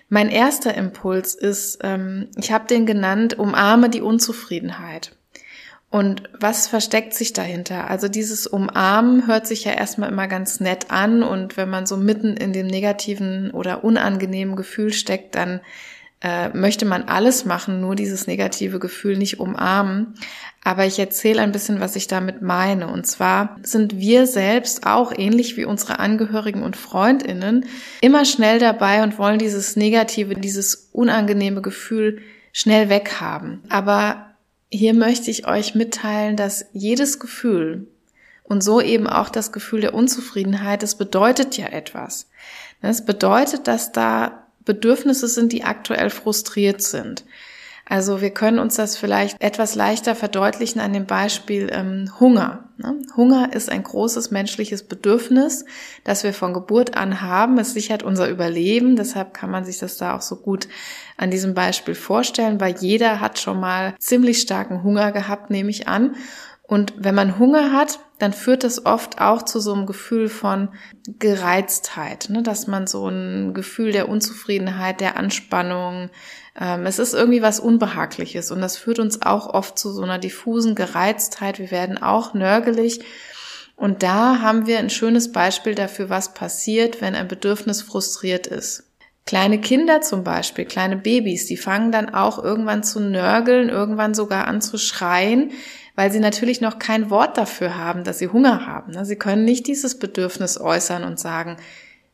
Mein 0.10 0.30
erster 0.30 0.76
Impuls 0.76 1.36
ist, 1.36 1.80
ähm, 1.82 2.30
ich 2.36 2.52
habe 2.52 2.68
den 2.68 2.86
genannt, 2.86 3.38
umarme 3.40 3.90
die 3.90 4.02
Unzufriedenheit. 4.02 5.16
Und 5.90 6.24
was 6.40 6.68
versteckt 6.68 7.14
sich 7.14 7.34
dahinter? 7.34 7.88
Also 7.88 8.08
dieses 8.08 8.48
Umarmen 8.48 9.28
hört 9.28 9.46
sich 9.46 9.64
ja 9.64 9.74
erstmal 9.74 10.10
immer 10.10 10.28
ganz 10.28 10.60
nett 10.60 10.90
an 10.90 11.22
und 11.22 11.56
wenn 11.56 11.70
man 11.70 11.86
so 11.86 11.98
mitten 11.98 12.36
in 12.36 12.52
dem 12.52 12.66
negativen 12.66 13.52
oder 13.52 13.84
unangenehmen 13.84 14.56
Gefühl 14.56 14.92
steckt, 14.92 15.36
dann 15.36 15.62
äh, 16.24 16.50
möchte 16.50 16.86
man 16.86 17.04
alles 17.04 17.44
machen, 17.44 17.82
nur 17.82 17.96
dieses 17.96 18.28
negative 18.28 18.80
Gefühl 18.80 19.18
nicht 19.18 19.42
umarmen. 19.42 20.16
Aber 20.64 20.86
ich 20.86 20.98
erzähle 20.98 21.42
ein 21.42 21.52
bisschen, 21.52 21.82
was 21.82 21.98
ich 21.98 22.08
damit 22.08 22.42
meine. 22.42 22.88
Und 22.88 23.06
zwar 23.06 23.58
sind 23.64 23.98
wir 24.00 24.26
selbst 24.26 24.88
auch 24.88 25.12
ähnlich 25.16 25.58
wie 25.58 25.66
unsere 25.66 26.00
Angehörigen 26.00 26.64
und 26.64 26.78
Freundinnen 26.78 27.66
immer 28.00 28.24
schnell 28.24 28.60
dabei 28.60 29.04
und 29.04 29.18
wollen 29.18 29.38
dieses 29.38 29.76
negative, 29.76 30.36
dieses 30.36 30.90
unangenehme 30.94 31.62
Gefühl 31.62 32.22
schnell 32.54 32.88
weghaben. 32.88 33.62
Aber 33.68 34.28
hier 34.72 34.94
möchte 34.94 35.30
ich 35.30 35.46
euch 35.46 35.76
mitteilen, 35.76 36.38
dass 36.38 36.66
jedes 36.72 37.20
Gefühl 37.20 37.88
und 38.44 38.64
so 38.64 38.80
eben 38.80 39.08
auch 39.08 39.28
das 39.28 39.52
Gefühl 39.52 39.82
der 39.82 39.94
Unzufriedenheit, 39.94 40.84
das 40.84 40.96
bedeutet 40.96 41.58
ja 41.58 41.68
etwas. 41.68 42.30
Das 42.82 43.06
bedeutet, 43.06 43.68
dass 43.68 43.92
da 43.92 44.43
Bedürfnisse 44.66 45.28
sind, 45.28 45.52
die 45.52 45.64
aktuell 45.64 46.10
frustriert 46.10 46.82
sind. 46.82 47.26
Also 47.86 48.22
wir 48.22 48.30
können 48.30 48.60
uns 48.60 48.76
das 48.76 48.96
vielleicht 48.96 49.42
etwas 49.42 49.76
leichter 49.76 50.16
verdeutlichen 50.16 50.80
an 50.80 50.94
dem 50.94 51.06
Beispiel 51.06 51.70
ähm, 51.72 52.10
Hunger. 52.18 52.70
Ne? 52.78 53.02
Hunger 53.18 53.54
ist 53.54 53.70
ein 53.70 53.84
großes 53.84 54.32
menschliches 54.32 54.84
Bedürfnis, 54.84 55.66
das 56.06 56.24
wir 56.24 56.34
von 56.34 56.54
Geburt 56.54 56.96
an 56.96 57.22
haben. 57.22 57.58
Es 57.58 57.74
sichert 57.74 58.02
unser 58.02 58.30
Überleben. 58.30 58.96
Deshalb 58.96 59.34
kann 59.34 59.52
man 59.52 59.66
sich 59.66 59.80
das 59.80 59.98
da 59.98 60.16
auch 60.16 60.22
so 60.22 60.38
gut 60.38 60.70
an 61.18 61.30
diesem 61.30 61.54
Beispiel 61.54 61.94
vorstellen, 61.94 62.62
weil 62.62 62.76
jeder 62.80 63.20
hat 63.20 63.38
schon 63.38 63.60
mal 63.60 63.96
ziemlich 64.00 64.40
starken 64.40 64.84
Hunger 64.84 65.12
gehabt, 65.12 65.50
nehme 65.50 65.70
ich 65.70 65.88
an. 65.88 66.16
Und 66.66 66.94
wenn 66.98 67.14
man 67.14 67.38
Hunger 67.38 67.74
hat, 67.74 68.00
dann 68.20 68.32
führt 68.32 68.64
das 68.64 68.86
oft 68.86 69.20
auch 69.20 69.44
zu 69.44 69.60
so 69.60 69.74
einem 69.74 69.86
Gefühl 69.86 70.30
von 70.30 70.70
Gereiztheit, 71.20 72.30
ne? 72.30 72.42
dass 72.42 72.68
man 72.68 72.88
so 72.88 73.08
ein 73.10 73.54
Gefühl 73.54 73.92
der 73.92 74.08
Unzufriedenheit, 74.08 75.02
der 75.02 75.18
Anspannung, 75.18 76.10
ähm, 76.60 76.86
es 76.86 77.00
ist 77.00 77.14
irgendwie 77.14 77.42
was 77.42 77.60
Unbehagliches 77.60 78.52
und 78.52 78.62
das 78.62 78.78
führt 78.78 79.00
uns 79.00 79.22
auch 79.22 79.48
oft 79.48 79.78
zu 79.78 79.92
so 79.92 80.04
einer 80.04 80.20
diffusen 80.20 80.74
Gereiztheit. 80.74 81.60
Wir 81.60 81.72
werden 81.72 82.02
auch 82.02 82.34
nörgelig. 82.34 83.02
Und 83.76 84.04
da 84.04 84.40
haben 84.40 84.68
wir 84.68 84.80
ein 84.80 84.92
schönes 84.92 85.32
Beispiel 85.32 85.76
dafür, 85.76 86.10
was 86.10 86.34
passiert, 86.34 87.02
wenn 87.02 87.16
ein 87.16 87.28
Bedürfnis 87.28 87.82
frustriert 87.82 88.48
ist. 88.48 88.92
Kleine 89.26 89.60
Kinder 89.60 90.02
zum 90.02 90.24
Beispiel, 90.24 90.66
kleine 90.66 90.98
Babys, 90.98 91.48
die 91.48 91.58
fangen 91.58 91.92
dann 91.92 92.14
auch 92.14 92.44
irgendwann 92.44 92.84
zu 92.84 93.00
nörgeln, 93.00 93.70
irgendwann 93.70 94.14
sogar 94.14 94.48
an 94.48 94.62
zu 94.62 94.78
schreien, 94.78 95.52
weil 95.96 96.12
sie 96.12 96.20
natürlich 96.20 96.62
noch 96.62 96.80
kein 96.80 97.10
Wort 97.10 97.38
dafür 97.38 97.78
haben, 97.78 98.04
dass 98.04 98.20
sie 98.20 98.30
Hunger 98.30 98.66
haben. 98.66 98.94
Ne? 98.94 99.06
Sie 99.06 99.16
können 99.16 99.46
nicht 99.46 99.68
dieses 99.68 100.00
Bedürfnis 100.00 100.60
äußern 100.60 101.04
und 101.04 101.20
sagen, 101.20 101.58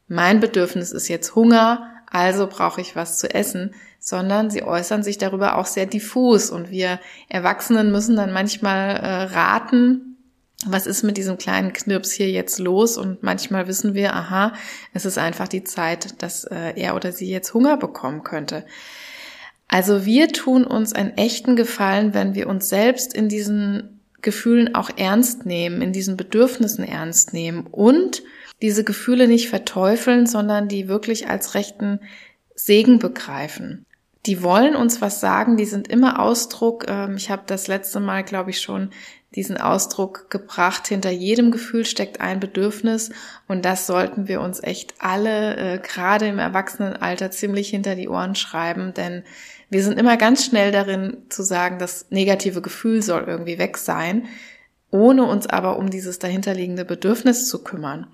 mein 0.07 0.39
Bedürfnis 0.39 0.91
ist 0.91 1.07
jetzt 1.07 1.36
Hunger, 1.36 1.91
also 2.12 2.48
brauche 2.48 2.81
ich 2.81 2.95
was 2.95 3.19
zu 3.19 3.33
essen, 3.33 3.75
sondern 4.00 4.50
sie 4.50 4.63
äußern 4.63 5.03
sich 5.03 5.17
darüber 5.17 5.57
auch 5.57 5.65
sehr 5.65 5.86
diffus 5.86 6.50
und 6.50 6.71
wir 6.71 7.00
Erwachsenen 7.27 7.91
müssen 7.91 8.15
dann 8.15 8.33
manchmal 8.33 8.95
äh, 8.95 9.24
raten, 9.33 10.09
was 10.65 10.88
ist 10.88 11.03
mit 11.03 11.15
diesem 11.15 11.38
kleinen 11.38 11.71
Knirps 11.71 12.12
hier 12.12 12.29
jetzt 12.29 12.59
los? 12.59 12.98
Und 12.98 13.24
manchmal 13.24 13.67
wissen 13.67 13.93
wir, 13.93 14.13
aha, 14.13 14.53
es 14.93 15.05
ist 15.05 15.17
einfach 15.17 15.48
die 15.48 15.63
Zeit, 15.63 16.21
dass 16.21 16.43
äh, 16.43 16.74
er 16.75 16.95
oder 16.95 17.13
sie 17.13 17.29
jetzt 17.29 17.53
Hunger 17.53 17.77
bekommen 17.77 18.24
könnte. 18.24 18.65
Also 19.70 20.06
wir 20.06 20.30
tun 20.30 20.66
uns 20.66 20.94
einen 20.94 21.16
echten 21.16 21.56
Gefallen, 21.56 22.14
wenn 22.14 22.36
wir 22.36 22.50
uns 22.50 22.68
selbst 22.68 23.14
in 23.14 23.30
diesen 23.30 24.02
Gefühlen 24.22 24.76
auch 24.76 24.90
ernst 24.98 25.46
nehmen, 25.46 25.82
in 25.82 25.94
diesen 25.94 26.18
Bedürfnissen 26.18 26.84
ernst 26.84 27.34
nehmen 27.34 27.66
und 27.68 28.24
diese 28.62 28.84
Gefühle 28.84 29.28
nicht 29.28 29.48
verteufeln, 29.48 30.26
sondern 30.26 30.68
die 30.68 30.90
wirklich 30.90 31.30
als 31.30 31.54
rechten 31.54 32.02
Segen 32.56 33.00
begreifen. 33.00 33.86
Die 34.26 34.44
wollen 34.44 34.76
uns 34.76 35.02
was 35.02 35.22
sagen, 35.22 35.56
die 35.56 35.66
sind 35.66 35.88
immer 35.88 36.20
Ausdruck. 36.20 36.86
Ähm, 36.90 37.16
ich 37.16 37.30
habe 37.32 37.44
das 37.46 37.68
letzte 37.68 38.02
Mal, 38.02 38.24
glaube 38.24 38.50
ich, 38.50 38.60
schon 38.60 38.90
diesen 39.36 39.58
Ausdruck 39.58 40.30
gebracht. 40.30 40.88
Hinter 40.88 41.12
jedem 41.12 41.52
Gefühl 41.52 41.86
steckt 41.86 42.20
ein 42.20 42.40
Bedürfnis 42.40 43.12
und 43.48 43.64
das 43.64 43.88
sollten 43.88 44.28
wir 44.28 44.42
uns 44.42 44.62
echt 44.62 44.96
alle, 45.00 45.56
äh, 45.56 45.80
gerade 45.80 46.28
im 46.28 46.40
Erwachsenenalter, 46.40 47.32
ziemlich 47.32 47.70
hinter 47.70 47.96
die 47.96 48.10
Ohren 48.10 48.36
schreiben, 48.36 48.94
denn 48.94 49.24
wir 49.70 49.84
sind 49.84 50.00
immer 50.00 50.18
ganz 50.18 50.46
schnell 50.46 50.72
darin 50.72 51.18
zu 51.30 51.44
sagen, 51.44 51.80
das 51.80 52.08
negative 52.10 52.62
Gefühl 52.62 53.02
soll 53.02 53.26
irgendwie 53.28 53.60
weg 53.60 53.78
sein, 53.78 54.28
ohne 54.92 55.26
uns 55.26 55.48
aber 55.48 55.78
um 55.78 55.90
dieses 55.90 56.20
dahinterliegende 56.20 56.86
Bedürfnis 56.86 57.48
zu 57.48 57.64
kümmern. 57.64 58.08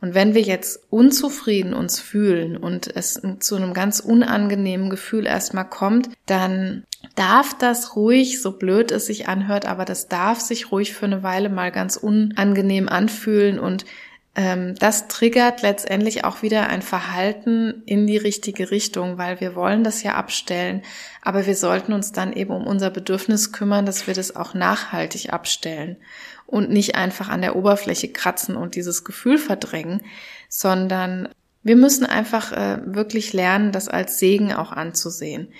Und 0.00 0.14
wenn 0.14 0.34
wir 0.34 0.42
jetzt 0.42 0.80
unzufrieden 0.90 1.74
uns 1.74 1.98
fühlen 1.98 2.56
und 2.56 2.94
es 2.94 3.20
zu 3.40 3.56
einem 3.56 3.74
ganz 3.74 3.98
unangenehmen 3.98 4.90
Gefühl 4.90 5.26
erstmal 5.26 5.68
kommt, 5.68 6.08
dann 6.26 6.84
darf 7.16 7.56
das 7.58 7.96
ruhig, 7.96 8.40
so 8.40 8.52
blöd 8.52 8.92
es 8.92 9.06
sich 9.06 9.28
anhört, 9.28 9.66
aber 9.66 9.84
das 9.84 10.06
darf 10.06 10.40
sich 10.40 10.70
ruhig 10.70 10.94
für 10.94 11.06
eine 11.06 11.24
Weile 11.24 11.48
mal 11.48 11.72
ganz 11.72 11.96
unangenehm 11.96 12.88
anfühlen 12.88 13.58
und 13.58 13.84
das 14.34 15.08
triggert 15.08 15.62
letztendlich 15.62 16.24
auch 16.24 16.42
wieder 16.42 16.68
ein 16.68 16.82
Verhalten 16.82 17.82
in 17.86 18.06
die 18.06 18.18
richtige 18.18 18.70
Richtung, 18.70 19.18
weil 19.18 19.40
wir 19.40 19.56
wollen 19.56 19.82
das 19.82 20.04
ja 20.04 20.14
abstellen, 20.14 20.82
aber 21.22 21.46
wir 21.46 21.56
sollten 21.56 21.92
uns 21.92 22.12
dann 22.12 22.32
eben 22.32 22.52
um 22.52 22.64
unser 22.66 22.90
Bedürfnis 22.90 23.50
kümmern, 23.50 23.84
dass 23.84 24.06
wir 24.06 24.14
das 24.14 24.36
auch 24.36 24.54
nachhaltig 24.54 25.32
abstellen 25.32 25.96
und 26.46 26.70
nicht 26.70 26.94
einfach 26.94 27.28
an 27.28 27.42
der 27.42 27.56
Oberfläche 27.56 28.12
kratzen 28.12 28.56
und 28.56 28.76
dieses 28.76 29.04
Gefühl 29.04 29.38
verdrängen, 29.38 30.02
sondern 30.48 31.28
wir 31.62 31.76
müssen 31.76 32.06
einfach 32.06 32.52
äh, 32.52 32.78
wirklich 32.84 33.32
lernen, 33.32 33.72
das 33.72 33.88
als 33.88 34.18
Segen 34.18 34.52
auch 34.52 34.72
anzusehen. 34.72 35.52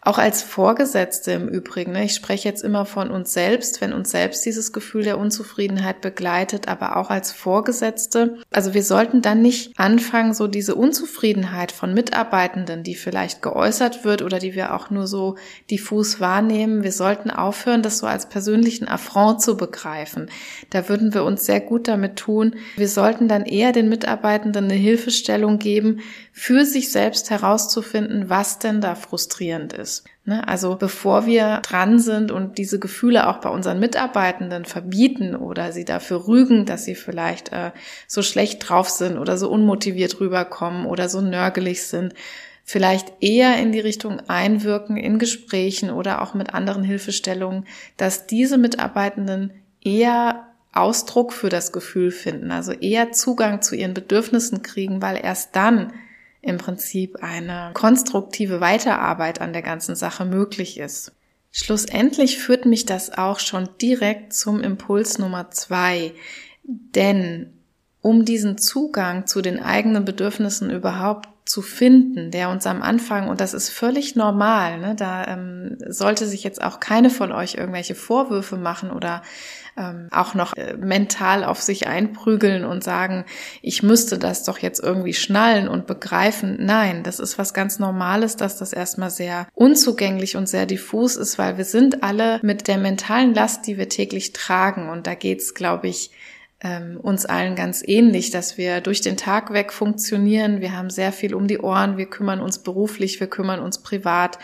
Auch 0.00 0.18
als 0.18 0.42
Vorgesetzte 0.42 1.32
im 1.32 1.48
Übrigen. 1.48 1.90
Ne? 1.90 2.04
Ich 2.04 2.14
spreche 2.14 2.48
jetzt 2.48 2.62
immer 2.62 2.86
von 2.86 3.10
uns 3.10 3.32
selbst, 3.32 3.80
wenn 3.80 3.92
uns 3.92 4.12
selbst 4.12 4.46
dieses 4.46 4.72
Gefühl 4.72 5.02
der 5.02 5.18
Unzufriedenheit 5.18 6.00
begleitet, 6.00 6.68
aber 6.68 6.96
auch 6.96 7.10
als 7.10 7.32
Vorgesetzte. 7.32 8.38
Also 8.52 8.74
wir 8.74 8.84
sollten 8.84 9.22
dann 9.22 9.42
nicht 9.42 9.76
anfangen, 9.76 10.34
so 10.34 10.46
diese 10.46 10.76
Unzufriedenheit 10.76 11.72
von 11.72 11.94
Mitarbeitenden, 11.94 12.84
die 12.84 12.94
vielleicht 12.94 13.42
geäußert 13.42 14.04
wird 14.04 14.22
oder 14.22 14.38
die 14.38 14.54
wir 14.54 14.72
auch 14.72 14.88
nur 14.90 15.08
so 15.08 15.34
diffus 15.68 16.20
wahrnehmen. 16.20 16.84
Wir 16.84 16.92
sollten 16.92 17.30
aufhören, 17.30 17.82
das 17.82 17.98
so 17.98 18.06
als 18.06 18.28
persönlichen 18.28 18.86
Affront 18.86 19.42
zu 19.42 19.56
begreifen. 19.56 20.30
Da 20.70 20.88
würden 20.88 21.12
wir 21.12 21.24
uns 21.24 21.44
sehr 21.44 21.60
gut 21.60 21.88
damit 21.88 22.14
tun. 22.14 22.54
Wir 22.76 22.88
sollten 22.88 23.26
dann 23.26 23.44
eher 23.44 23.72
den 23.72 23.88
Mitarbeitenden 23.88 24.66
eine 24.66 24.74
Hilfestellung 24.74 25.58
geben, 25.58 26.02
für 26.32 26.64
sich 26.64 26.92
selbst 26.92 27.30
herauszufinden, 27.30 28.30
was 28.30 28.60
denn 28.60 28.80
da 28.80 28.94
frustrierend 28.94 29.72
ist. 29.72 29.87
Ne? 30.24 30.46
Also 30.46 30.76
bevor 30.76 31.26
wir 31.26 31.60
dran 31.62 31.98
sind 31.98 32.30
und 32.30 32.58
diese 32.58 32.78
Gefühle 32.78 33.28
auch 33.28 33.38
bei 33.38 33.48
unseren 33.48 33.80
Mitarbeitenden 33.80 34.64
verbieten 34.64 35.34
oder 35.34 35.72
sie 35.72 35.84
dafür 35.84 36.26
rügen, 36.28 36.66
dass 36.66 36.84
sie 36.84 36.94
vielleicht 36.94 37.52
äh, 37.52 37.72
so 38.06 38.22
schlecht 38.22 38.68
drauf 38.68 38.88
sind 38.88 39.18
oder 39.18 39.38
so 39.38 39.50
unmotiviert 39.50 40.20
rüberkommen 40.20 40.86
oder 40.86 41.08
so 41.08 41.20
nörgelig 41.20 41.82
sind, 41.86 42.14
vielleicht 42.64 43.12
eher 43.20 43.56
in 43.56 43.72
die 43.72 43.80
Richtung 43.80 44.20
einwirken 44.28 44.96
in 44.98 45.18
Gesprächen 45.18 45.90
oder 45.90 46.20
auch 46.20 46.34
mit 46.34 46.52
anderen 46.52 46.84
Hilfestellungen, 46.84 47.64
dass 47.96 48.26
diese 48.26 48.58
Mitarbeitenden 48.58 49.52
eher 49.82 50.48
Ausdruck 50.74 51.32
für 51.32 51.48
das 51.48 51.72
Gefühl 51.72 52.10
finden, 52.10 52.50
also 52.50 52.72
eher 52.72 53.12
Zugang 53.12 53.62
zu 53.62 53.74
ihren 53.74 53.94
Bedürfnissen 53.94 54.62
kriegen, 54.62 55.00
weil 55.00 55.18
erst 55.22 55.56
dann 55.56 55.92
im 56.48 56.58
Prinzip 56.58 57.22
eine 57.22 57.70
konstruktive 57.74 58.60
Weiterarbeit 58.60 59.40
an 59.40 59.52
der 59.52 59.62
ganzen 59.62 59.94
Sache 59.94 60.24
möglich 60.24 60.78
ist. 60.78 61.12
Schlussendlich 61.50 62.38
führt 62.38 62.66
mich 62.66 62.86
das 62.86 63.16
auch 63.16 63.38
schon 63.38 63.68
direkt 63.80 64.32
zum 64.32 64.60
Impuls 64.60 65.18
Nummer 65.18 65.50
zwei, 65.50 66.12
denn 66.62 67.52
um 68.00 68.24
diesen 68.24 68.58
Zugang 68.58 69.26
zu 69.26 69.42
den 69.42 69.60
eigenen 69.60 70.04
Bedürfnissen 70.04 70.70
überhaupt 70.70 71.28
zu 71.48 71.62
finden, 71.62 72.30
der 72.30 72.50
uns 72.50 72.66
am 72.66 72.82
Anfang, 72.82 73.28
und 73.28 73.40
das 73.40 73.54
ist 73.54 73.70
völlig 73.70 74.16
normal, 74.16 74.78
ne, 74.78 74.94
da 74.94 75.26
ähm, 75.26 75.78
sollte 75.88 76.26
sich 76.26 76.44
jetzt 76.44 76.62
auch 76.62 76.78
keine 76.78 77.08
von 77.08 77.32
euch 77.32 77.54
irgendwelche 77.54 77.94
Vorwürfe 77.94 78.56
machen 78.56 78.90
oder 78.90 79.22
ähm, 79.78 80.08
auch 80.10 80.34
noch 80.34 80.54
äh, 80.54 80.74
mental 80.76 81.44
auf 81.44 81.62
sich 81.62 81.86
einprügeln 81.86 82.64
und 82.64 82.82
sagen, 82.82 83.24
ich 83.62 83.82
müsste 83.82 84.18
das 84.18 84.44
doch 84.44 84.58
jetzt 84.58 84.82
irgendwie 84.82 85.14
schnallen 85.14 85.68
und 85.68 85.86
begreifen. 85.86 86.56
Nein, 86.60 87.02
das 87.02 87.20
ist 87.20 87.38
was 87.38 87.54
ganz 87.54 87.78
Normales, 87.78 88.36
dass 88.36 88.58
das 88.58 88.72
erstmal 88.72 89.10
sehr 89.10 89.46
unzugänglich 89.54 90.36
und 90.36 90.48
sehr 90.48 90.66
diffus 90.66 91.16
ist, 91.16 91.38
weil 91.38 91.56
wir 91.56 91.64
sind 91.64 92.02
alle 92.02 92.40
mit 92.42 92.66
der 92.66 92.78
mentalen 92.78 93.34
Last, 93.34 93.66
die 93.66 93.78
wir 93.78 93.88
täglich 93.88 94.32
tragen. 94.32 94.88
Und 94.88 95.06
da 95.06 95.14
geht's, 95.14 95.54
glaube 95.54 95.88
ich, 95.88 96.10
ähm, 96.60 96.98
uns 97.00 97.24
allen 97.24 97.54
ganz 97.54 97.82
ähnlich, 97.86 98.30
dass 98.30 98.58
wir 98.58 98.80
durch 98.80 99.00
den 99.00 99.16
Tag 99.16 99.52
weg 99.52 99.72
funktionieren. 99.72 100.60
Wir 100.60 100.76
haben 100.76 100.90
sehr 100.90 101.12
viel 101.12 101.34
um 101.34 101.46
die 101.46 101.60
Ohren. 101.60 101.96
Wir 101.96 102.06
kümmern 102.06 102.40
uns 102.40 102.58
beruflich, 102.58 103.20
wir 103.20 103.28
kümmern 103.28 103.60
uns 103.60 103.78
privat. 103.78 104.38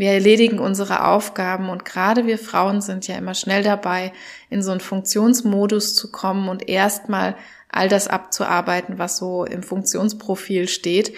Wir 0.00 0.12
erledigen 0.12 0.60
unsere 0.60 1.04
Aufgaben 1.04 1.68
und 1.68 1.84
gerade 1.84 2.26
wir 2.26 2.38
Frauen 2.38 2.80
sind 2.80 3.06
ja 3.06 3.18
immer 3.18 3.34
schnell 3.34 3.62
dabei, 3.62 4.14
in 4.48 4.62
so 4.62 4.70
einen 4.70 4.80
Funktionsmodus 4.80 5.94
zu 5.94 6.10
kommen 6.10 6.48
und 6.48 6.70
erstmal 6.70 7.36
all 7.68 7.90
das 7.90 8.08
abzuarbeiten, 8.08 8.98
was 8.98 9.18
so 9.18 9.44
im 9.44 9.62
Funktionsprofil 9.62 10.68
steht. 10.68 11.12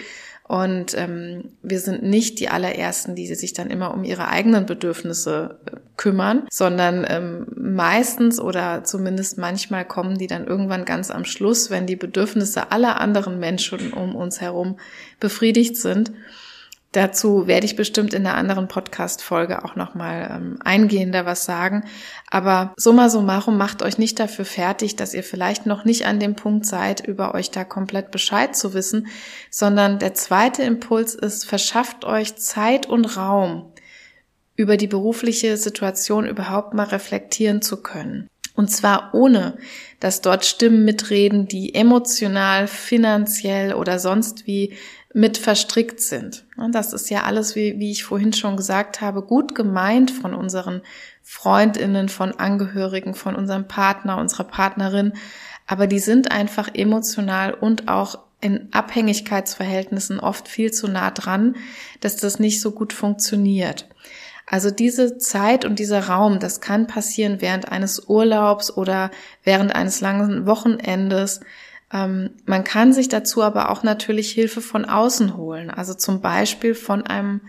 Und 0.45 0.97
ähm, 0.97 1.53
wir 1.61 1.79
sind 1.79 2.03
nicht 2.03 2.41
die 2.41 2.49
allerersten, 2.49 3.15
die 3.15 3.33
sich 3.33 3.53
dann 3.53 3.69
immer 3.69 3.93
um 3.93 4.03
ihre 4.03 4.27
eigenen 4.27 4.65
Bedürfnisse 4.65 5.61
äh, 5.65 5.77
kümmern, 5.95 6.45
sondern 6.51 7.05
ähm, 7.07 7.47
meistens 7.55 8.41
oder 8.41 8.83
zumindest 8.83 9.37
manchmal 9.37 9.85
kommen 9.85 10.17
die 10.17 10.27
dann 10.27 10.45
irgendwann 10.45 10.83
ganz 10.83 11.09
am 11.09 11.23
Schluss, 11.23 11.69
wenn 11.69 11.87
die 11.87 11.95
Bedürfnisse 11.95 12.73
aller 12.73 12.99
anderen 12.99 13.39
Menschen 13.39 13.93
um 13.93 14.13
uns 14.13 14.41
herum 14.41 14.77
befriedigt 15.21 15.77
sind. 15.77 16.11
Dazu 16.93 17.47
werde 17.47 17.65
ich 17.65 17.75
bestimmt 17.75 18.13
in 18.13 18.27
einer 18.27 18.37
anderen 18.37 18.67
Podcast-Folge 18.67 19.65
auch 19.65 19.75
nochmal 19.75 20.29
ähm, 20.31 20.59
eingehender 20.63 21.25
was 21.25 21.43
sagen. 21.43 21.85
Aber 22.29 22.71
summa 22.77 23.09
summarum 23.09 23.57
macht 23.57 23.81
euch 23.81 23.97
nicht 23.97 24.19
dafür 24.19 24.45
fertig, 24.45 24.95
dass 24.95 25.15
ihr 25.15 25.23
vielleicht 25.23 25.65
noch 25.65 25.85
nicht 25.85 26.05
an 26.05 26.19
dem 26.19 26.35
Punkt 26.35 26.67
seid, 26.67 27.05
über 27.05 27.33
euch 27.33 27.49
da 27.49 27.63
komplett 27.63 28.11
Bescheid 28.11 28.55
zu 28.55 28.75
wissen, 28.75 29.07
sondern 29.49 29.97
der 29.97 30.13
zweite 30.13 30.61
Impuls 30.61 31.15
ist, 31.15 31.45
verschafft 31.45 32.05
euch 32.05 32.35
Zeit 32.35 32.85
und 32.85 33.17
Raum, 33.17 33.73
über 34.55 34.77
die 34.77 34.87
berufliche 34.87 35.57
Situation 35.57 36.27
überhaupt 36.27 36.75
mal 36.75 36.85
reflektieren 36.85 37.63
zu 37.63 37.81
können. 37.81 38.27
Und 38.55 38.69
zwar 38.69 39.15
ohne, 39.15 39.57
dass 39.99 40.21
dort 40.21 40.45
Stimmen 40.45 40.85
mitreden, 40.85 41.47
die 41.47 41.73
emotional, 41.73 42.67
finanziell 42.67 43.73
oder 43.73 43.97
sonst 43.97 44.45
wie 44.45 44.75
mit 45.13 45.37
verstrickt 45.37 46.01
sind. 46.01 46.43
Das 46.71 46.91
ist 46.91 47.09
ja 47.09 47.23
alles, 47.23 47.55
wie, 47.55 47.79
wie 47.79 47.91
ich 47.91 48.03
vorhin 48.03 48.33
schon 48.33 48.57
gesagt 48.57 48.99
habe, 48.99 49.21
gut 49.21 49.53
gemeint 49.53 50.11
von 50.11 50.33
unseren 50.33 50.81
Freundinnen, 51.21 52.09
von 52.09 52.31
Angehörigen, 52.39 53.13
von 53.13 53.35
unserem 53.35 53.67
Partner, 53.67 54.17
unserer 54.17 54.45
Partnerin. 54.45 55.13
Aber 55.67 55.87
die 55.87 55.99
sind 55.99 56.31
einfach 56.31 56.69
emotional 56.73 57.53
und 57.53 57.87
auch 57.87 58.19
in 58.41 58.67
Abhängigkeitsverhältnissen 58.73 60.19
oft 60.19 60.47
viel 60.47 60.71
zu 60.71 60.87
nah 60.87 61.11
dran, 61.11 61.55
dass 62.01 62.17
das 62.17 62.39
nicht 62.39 62.59
so 62.59 62.71
gut 62.71 62.91
funktioniert. 62.91 63.87
Also 64.45 64.71
diese 64.71 65.17
Zeit 65.17 65.63
und 65.63 65.79
dieser 65.79 66.07
Raum, 66.07 66.39
das 66.39 66.59
kann 66.59 66.87
passieren 66.87 67.37
während 67.39 67.71
eines 67.71 68.09
Urlaubs 68.09 68.75
oder 68.75 69.09
während 69.43 69.73
eines 69.73 70.01
langen 70.01 70.45
Wochenendes. 70.45 71.39
Ähm, 71.93 72.31
man 72.45 72.63
kann 72.63 72.91
sich 72.91 73.07
dazu 73.07 73.43
aber 73.43 73.69
auch 73.69 73.83
natürlich 73.83 74.31
Hilfe 74.31 74.61
von 74.61 74.85
außen 74.85 75.37
holen. 75.37 75.69
Also 75.69 75.93
zum 75.93 76.21
Beispiel 76.21 76.75
von 76.75 77.05
einem 77.05 77.41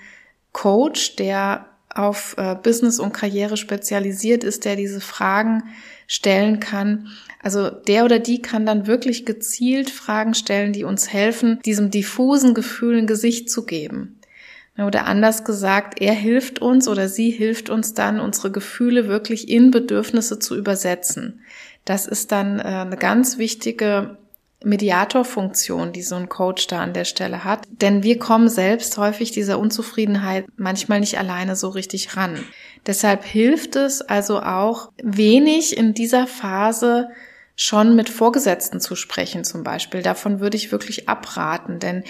Coach, 0.52 1.16
der 1.16 1.66
auf 1.94 2.34
äh, 2.36 2.56
Business 2.60 2.98
und 2.98 3.12
Karriere 3.12 3.56
spezialisiert 3.56 4.44
ist, 4.44 4.64
der 4.64 4.76
diese 4.76 5.00
Fragen 5.00 5.64
stellen 6.06 6.60
kann. 6.60 7.08
Also 7.42 7.70
der 7.70 8.04
oder 8.04 8.18
die 8.18 8.42
kann 8.42 8.66
dann 8.66 8.86
wirklich 8.86 9.24
gezielt 9.24 9.90
Fragen 9.90 10.34
stellen, 10.34 10.72
die 10.72 10.84
uns 10.84 11.12
helfen, 11.12 11.60
diesem 11.64 11.90
diffusen 11.90 12.52
Gefühl 12.52 12.98
ein 12.98 13.06
Gesicht 13.06 13.48
zu 13.50 13.64
geben. 13.64 14.20
Oder 14.76 15.06
anders 15.06 15.44
gesagt, 15.44 16.00
er 16.00 16.14
hilft 16.14 16.58
uns 16.58 16.88
oder 16.88 17.08
sie 17.08 17.30
hilft 17.30 17.70
uns 17.70 17.94
dann, 17.94 18.18
unsere 18.18 18.50
Gefühle 18.50 19.06
wirklich 19.06 19.48
in 19.48 19.70
Bedürfnisse 19.70 20.40
zu 20.40 20.56
übersetzen. 20.56 21.42
Das 21.84 22.06
ist 22.06 22.32
dann 22.32 22.58
äh, 22.58 22.62
eine 22.62 22.96
ganz 22.96 23.38
wichtige 23.38 24.18
Mediatorfunktion, 24.64 25.92
die 25.92 26.02
so 26.02 26.14
ein 26.14 26.28
Coach 26.28 26.66
da 26.66 26.80
an 26.80 26.94
der 26.94 27.04
Stelle 27.04 27.44
hat. 27.44 27.66
Denn 27.70 28.02
wir 28.02 28.18
kommen 28.18 28.48
selbst 28.48 28.96
häufig 28.98 29.30
dieser 29.30 29.58
Unzufriedenheit 29.58 30.46
manchmal 30.56 31.00
nicht 31.00 31.18
alleine 31.18 31.56
so 31.56 31.68
richtig 31.68 32.16
ran. 32.16 32.44
Deshalb 32.86 33.24
hilft 33.24 33.76
es 33.76 34.02
also 34.02 34.40
auch 34.40 34.90
wenig 35.02 35.76
in 35.76 35.94
dieser 35.94 36.26
Phase 36.26 37.08
schon 37.56 37.94
mit 37.94 38.08
Vorgesetzten 38.08 38.80
zu 38.80 38.96
sprechen 38.96 39.44
zum 39.44 39.62
Beispiel. 39.62 40.02
Davon 40.02 40.40
würde 40.40 40.56
ich 40.56 40.72
wirklich 40.72 41.08
abraten, 41.08 41.78
denn 41.78 42.02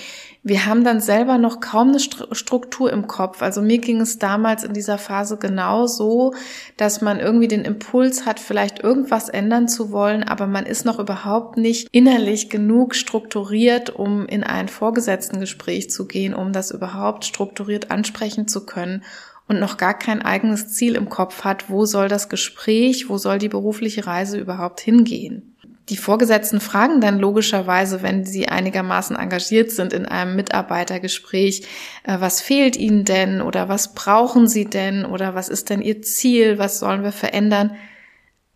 wir 0.46 0.66
haben 0.66 0.84
dann 0.84 1.00
selber 1.00 1.38
noch 1.38 1.60
kaum 1.60 1.88
eine 1.88 2.00
Struktur 2.00 2.92
im 2.92 3.06
Kopf. 3.06 3.40
Also 3.40 3.62
mir 3.62 3.78
ging 3.78 4.02
es 4.02 4.18
damals 4.18 4.62
in 4.62 4.74
dieser 4.74 4.98
Phase 4.98 5.38
genau 5.38 5.86
so, 5.86 6.34
dass 6.76 7.00
man 7.00 7.18
irgendwie 7.18 7.48
den 7.48 7.64
Impuls 7.64 8.26
hat, 8.26 8.38
vielleicht 8.38 8.80
irgendwas 8.80 9.30
ändern 9.30 9.68
zu 9.68 9.90
wollen, 9.90 10.22
aber 10.22 10.46
man 10.46 10.66
ist 10.66 10.84
noch 10.84 10.98
überhaupt 10.98 11.56
nicht 11.56 11.88
innerlich 11.92 12.50
genug 12.50 12.94
strukturiert, 12.94 13.88
um 13.88 14.26
in 14.26 14.44
ein 14.44 14.68
Vorgesetztengespräch 14.68 15.88
zu 15.88 16.06
gehen, 16.06 16.34
um 16.34 16.52
das 16.52 16.70
überhaupt 16.70 17.24
strukturiert 17.24 17.90
ansprechen 17.90 18.46
zu 18.46 18.66
können 18.66 19.02
und 19.48 19.60
noch 19.60 19.78
gar 19.78 19.94
kein 19.94 20.20
eigenes 20.20 20.68
Ziel 20.74 20.94
im 20.94 21.08
Kopf 21.08 21.44
hat, 21.44 21.70
wo 21.70 21.86
soll 21.86 22.08
das 22.08 22.28
Gespräch, 22.28 23.08
wo 23.08 23.16
soll 23.16 23.38
die 23.38 23.48
berufliche 23.48 24.06
Reise 24.06 24.38
überhaupt 24.38 24.80
hingehen. 24.80 25.53
Die 25.90 25.98
Vorgesetzten 25.98 26.60
fragen 26.60 27.02
dann 27.02 27.18
logischerweise, 27.18 28.02
wenn 28.02 28.24
sie 28.24 28.48
einigermaßen 28.48 29.16
engagiert 29.16 29.70
sind 29.70 29.92
in 29.92 30.06
einem 30.06 30.34
Mitarbeitergespräch, 30.34 31.66
äh, 32.04 32.20
was 32.20 32.40
fehlt 32.40 32.76
ihnen 32.76 33.04
denn 33.04 33.42
oder 33.42 33.68
was 33.68 33.94
brauchen 33.94 34.48
sie 34.48 34.64
denn 34.64 35.04
oder 35.04 35.34
was 35.34 35.48
ist 35.50 35.68
denn 35.68 35.82
ihr 35.82 36.00
Ziel, 36.00 36.58
was 36.58 36.78
sollen 36.78 37.02
wir 37.02 37.12
verändern. 37.12 37.76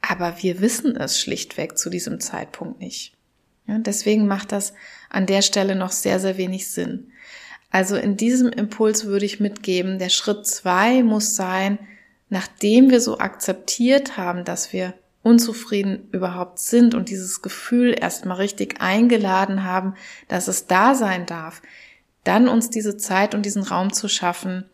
Aber 0.01 0.37
wir 0.41 0.61
wissen 0.61 0.97
es 0.97 1.21
schlichtweg 1.21 1.77
zu 1.77 1.91
diesem 1.91 2.19
Zeitpunkt 2.21 2.81
nicht. 2.81 3.12
Ja, 3.67 3.79
deswegen 3.79 4.27
macht 4.27 4.53
das 4.53 4.73
an 5.11 5.27
der 5.27 5.43
Stelle 5.43 5.77
noch 5.77 5.93
sehr, 5.93 6.21
sehr 6.21 6.38
wenig 6.38 6.71
Sinn. 6.71 7.12
Also 7.71 7.97
in 7.97 8.17
diesem 8.17 8.49
Impuls 8.49 9.05
würde 9.05 9.27
ich 9.27 9.41
mitgeben, 9.41 9.99
der 9.99 10.09
Schritt 10.09 10.47
zwei 10.47 11.03
muss 11.03 11.37
sein, 11.37 11.79
nachdem 12.31 12.91
wir 12.91 13.03
so 13.03 13.19
akzeptiert 13.19 14.17
haben, 14.17 14.45
dass 14.45 14.73
wir 14.73 14.95
unzufrieden 15.23 16.09
überhaupt 16.13 16.59
sind 16.59 16.95
und 16.95 17.09
dieses 17.09 17.43
Gefühl 17.43 17.95
erstmal 17.99 18.39
richtig 18.39 18.81
eingeladen 18.81 19.65
haben, 19.65 19.95
dass 20.29 20.49
es 20.49 20.67
da 20.67 20.95
sein 20.95 21.27
darf, 21.27 21.61
dann 22.25 22.49
uns 22.49 22.71
diese 22.71 22.97
Zeit 22.97 23.35
und 23.35 23.45
diesen 23.45 23.63
Raum 23.63 23.93
zu 23.93 24.09
schaffen, 24.09 24.65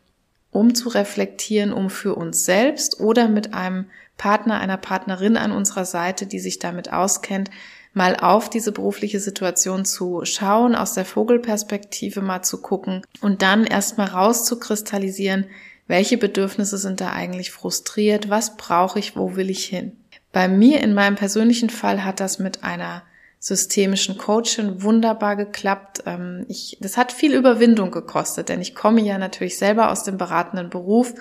um 0.50 0.74
zu 0.74 0.88
reflektieren, 0.88 1.72
um 1.72 1.90
für 1.90 2.14
uns 2.14 2.44
selbst 2.44 3.00
oder 3.00 3.28
mit 3.28 3.54
einem 3.54 3.86
Partner, 4.16 4.60
einer 4.60 4.76
Partnerin 4.76 5.36
an 5.36 5.52
unserer 5.52 5.84
Seite, 5.84 6.26
die 6.26 6.38
sich 6.38 6.58
damit 6.58 6.92
auskennt, 6.92 7.50
mal 7.92 8.16
auf 8.16 8.50
diese 8.50 8.72
berufliche 8.72 9.20
Situation 9.20 9.84
zu 9.84 10.24
schauen, 10.24 10.74
aus 10.74 10.94
der 10.94 11.04
Vogelperspektive 11.04 12.20
mal 12.20 12.42
zu 12.42 12.60
gucken 12.60 13.02
und 13.20 13.42
dann 13.42 13.64
erstmal 13.64 14.08
rauszukristallisieren, 14.08 15.46
welche 15.86 16.18
Bedürfnisse 16.18 16.78
sind 16.78 17.00
da 17.00 17.12
eigentlich 17.12 17.50
frustriert, 17.50 18.30
was 18.30 18.56
brauche 18.56 18.98
ich, 18.98 19.16
wo 19.16 19.36
will 19.36 19.50
ich 19.50 19.64
hin. 19.64 19.92
Bei 20.34 20.48
mir 20.48 20.80
in 20.80 20.92
meinem 20.92 21.14
persönlichen 21.14 21.70
Fall 21.70 22.04
hat 22.04 22.20
das 22.20 22.38
mit 22.38 22.62
einer 22.62 23.02
systemischen 23.38 24.18
Coachin 24.18 24.82
wunderbar 24.82 25.36
geklappt. 25.36 26.02
Ähm, 26.06 26.44
ich, 26.48 26.76
das 26.80 26.96
hat 26.96 27.12
viel 27.12 27.32
Überwindung 27.32 27.90
gekostet, 27.90 28.48
denn 28.48 28.60
ich 28.60 28.74
komme 28.74 29.00
ja 29.00 29.16
natürlich 29.16 29.56
selber 29.56 29.90
aus 29.90 30.02
dem 30.02 30.18
beratenden 30.18 30.70
Beruf 30.70 31.14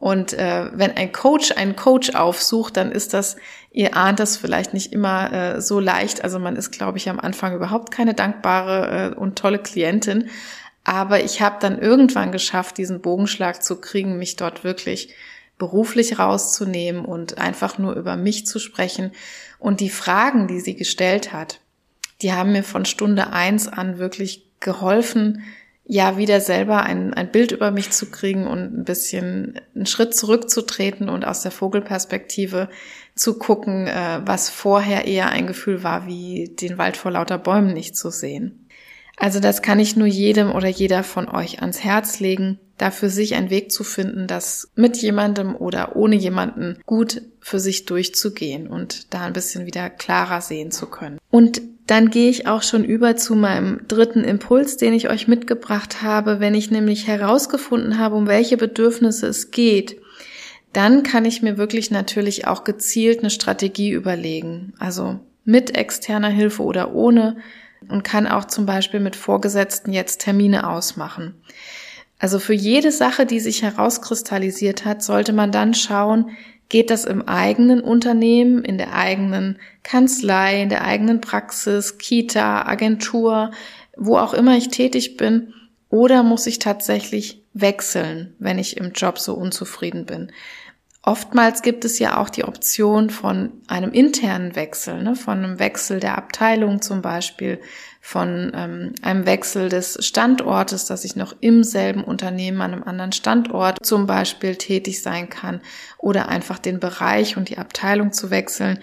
und 0.00 0.32
äh, 0.32 0.70
wenn 0.72 0.96
ein 0.96 1.12
Coach 1.12 1.52
einen 1.52 1.76
Coach 1.76 2.14
aufsucht, 2.14 2.78
dann 2.78 2.90
ist 2.90 3.12
das, 3.12 3.36
ihr 3.70 3.96
ahnt 3.98 4.18
das 4.18 4.38
vielleicht 4.38 4.72
nicht 4.72 4.94
immer 4.94 5.32
äh, 5.32 5.60
so 5.60 5.78
leicht. 5.78 6.24
Also 6.24 6.38
man 6.38 6.56
ist, 6.56 6.70
glaube 6.70 6.96
ich, 6.96 7.10
am 7.10 7.20
Anfang 7.20 7.54
überhaupt 7.54 7.90
keine 7.90 8.14
dankbare 8.14 9.12
äh, 9.12 9.14
und 9.14 9.36
tolle 9.36 9.58
Klientin. 9.58 10.30
Aber 10.84 11.22
ich 11.22 11.42
habe 11.42 11.56
dann 11.60 11.78
irgendwann 11.78 12.32
geschafft, 12.32 12.78
diesen 12.78 13.02
Bogenschlag 13.02 13.62
zu 13.62 13.80
kriegen, 13.80 14.16
mich 14.16 14.36
dort 14.36 14.64
wirklich 14.64 15.12
beruflich 15.60 16.18
rauszunehmen 16.18 17.04
und 17.04 17.38
einfach 17.38 17.78
nur 17.78 17.94
über 17.94 18.16
mich 18.16 18.46
zu 18.46 18.58
sprechen. 18.58 19.12
Und 19.60 19.78
die 19.78 19.90
Fragen, 19.90 20.48
die 20.48 20.58
sie 20.58 20.74
gestellt 20.74 21.32
hat, 21.32 21.60
die 22.22 22.32
haben 22.32 22.50
mir 22.50 22.64
von 22.64 22.84
Stunde 22.84 23.32
eins 23.32 23.68
an 23.68 23.98
wirklich 23.98 24.50
geholfen, 24.58 25.44
ja 25.84 26.16
wieder 26.16 26.40
selber 26.40 26.82
ein, 26.82 27.14
ein 27.14 27.30
Bild 27.30 27.52
über 27.52 27.70
mich 27.70 27.90
zu 27.90 28.10
kriegen 28.10 28.46
und 28.46 28.80
ein 28.80 28.84
bisschen 28.84 29.60
einen 29.74 29.86
Schritt 29.86 30.14
zurückzutreten 30.14 31.08
und 31.08 31.24
aus 31.24 31.42
der 31.42 31.50
Vogelperspektive 31.50 32.68
zu 33.14 33.38
gucken, 33.38 33.86
äh, 33.86 34.20
was 34.24 34.50
vorher 34.50 35.06
eher 35.06 35.30
ein 35.30 35.46
Gefühl 35.46 35.82
war, 35.82 36.06
wie 36.06 36.54
den 36.60 36.78
Wald 36.78 36.96
vor 36.96 37.10
lauter 37.10 37.38
Bäumen 37.38 37.74
nicht 37.74 37.96
zu 37.96 38.10
sehen. 38.10 38.68
Also 39.16 39.40
das 39.40 39.60
kann 39.60 39.80
ich 39.80 39.96
nur 39.96 40.06
jedem 40.06 40.52
oder 40.52 40.68
jeder 40.68 41.02
von 41.02 41.28
euch 41.28 41.60
ans 41.60 41.84
Herz 41.84 42.20
legen, 42.20 42.58
da 42.80 42.90
für 42.90 43.10
sich 43.10 43.34
einen 43.34 43.50
Weg 43.50 43.70
zu 43.70 43.84
finden, 43.84 44.26
das 44.26 44.70
mit 44.74 44.96
jemandem 44.96 45.54
oder 45.54 45.96
ohne 45.96 46.16
jemanden 46.16 46.78
gut 46.86 47.20
für 47.40 47.60
sich 47.60 47.84
durchzugehen 47.84 48.68
und 48.68 49.12
da 49.12 49.22
ein 49.22 49.34
bisschen 49.34 49.66
wieder 49.66 49.90
klarer 49.90 50.40
sehen 50.40 50.70
zu 50.70 50.86
können. 50.86 51.18
Und 51.30 51.60
dann 51.86 52.10
gehe 52.10 52.30
ich 52.30 52.46
auch 52.46 52.62
schon 52.62 52.84
über 52.84 53.16
zu 53.16 53.34
meinem 53.34 53.82
dritten 53.86 54.24
Impuls, 54.24 54.78
den 54.78 54.94
ich 54.94 55.10
euch 55.10 55.28
mitgebracht 55.28 56.02
habe. 56.02 56.40
Wenn 56.40 56.54
ich 56.54 56.70
nämlich 56.70 57.06
herausgefunden 57.06 57.98
habe, 57.98 58.14
um 58.14 58.26
welche 58.26 58.56
Bedürfnisse 58.56 59.26
es 59.26 59.50
geht, 59.50 60.00
dann 60.72 61.02
kann 61.02 61.24
ich 61.24 61.42
mir 61.42 61.58
wirklich 61.58 61.90
natürlich 61.90 62.46
auch 62.46 62.64
gezielt 62.64 63.18
eine 63.18 63.30
Strategie 63.30 63.90
überlegen. 63.90 64.72
Also 64.78 65.18
mit 65.44 65.76
externer 65.76 66.28
Hilfe 66.28 66.62
oder 66.62 66.94
ohne 66.94 67.36
und 67.88 68.04
kann 68.04 68.26
auch 68.26 68.46
zum 68.46 68.64
Beispiel 68.64 69.00
mit 69.00 69.16
Vorgesetzten 69.16 69.92
jetzt 69.92 70.20
Termine 70.20 70.68
ausmachen. 70.70 71.34
Also 72.20 72.38
für 72.38 72.54
jede 72.54 72.92
Sache, 72.92 73.26
die 73.26 73.40
sich 73.40 73.62
herauskristallisiert 73.62 74.84
hat, 74.84 75.02
sollte 75.02 75.32
man 75.32 75.50
dann 75.50 75.74
schauen, 75.74 76.30
Geht 76.70 76.90
das 76.90 77.04
im 77.04 77.26
eigenen 77.26 77.80
Unternehmen, 77.80 78.64
in 78.64 78.78
der 78.78 78.94
eigenen 78.94 79.58
Kanzlei, 79.82 80.62
in 80.62 80.68
der 80.68 80.84
eigenen 80.84 81.20
Praxis, 81.20 81.98
Kita, 81.98 82.64
Agentur, 82.64 83.50
wo 83.96 84.16
auch 84.16 84.34
immer 84.34 84.56
ich 84.56 84.68
tätig 84.68 85.16
bin? 85.16 85.52
Oder 85.88 86.22
muss 86.22 86.46
ich 86.46 86.60
tatsächlich 86.60 87.42
wechseln, 87.54 88.36
wenn 88.38 88.60
ich 88.60 88.76
im 88.76 88.92
Job 88.92 89.18
so 89.18 89.34
unzufrieden 89.34 90.06
bin? 90.06 90.30
Oftmals 91.02 91.62
gibt 91.62 91.86
es 91.86 91.98
ja 91.98 92.18
auch 92.18 92.28
die 92.28 92.44
Option 92.44 93.08
von 93.08 93.52
einem 93.68 93.90
internen 93.92 94.54
Wechsel, 94.54 95.02
ne, 95.02 95.16
von 95.16 95.38
einem 95.38 95.58
Wechsel 95.58 95.98
der 95.98 96.18
Abteilung 96.18 96.82
zum 96.82 97.00
Beispiel, 97.00 97.58
von 98.02 98.52
ähm, 98.54 98.94
einem 99.00 99.24
Wechsel 99.24 99.70
des 99.70 100.04
Standortes, 100.04 100.84
dass 100.84 101.04
ich 101.04 101.16
noch 101.16 101.34
im 101.40 101.64
selben 101.64 102.04
Unternehmen 102.04 102.60
an 102.60 102.72
einem 102.72 102.82
anderen 102.82 103.12
Standort 103.12 103.78
zum 103.82 104.06
Beispiel 104.06 104.56
tätig 104.56 105.02
sein 105.02 105.30
kann 105.30 105.62
oder 105.96 106.28
einfach 106.28 106.58
den 106.58 106.80
Bereich 106.80 107.38
und 107.38 107.48
die 107.48 107.58
Abteilung 107.58 108.12
zu 108.12 108.30
wechseln. 108.30 108.78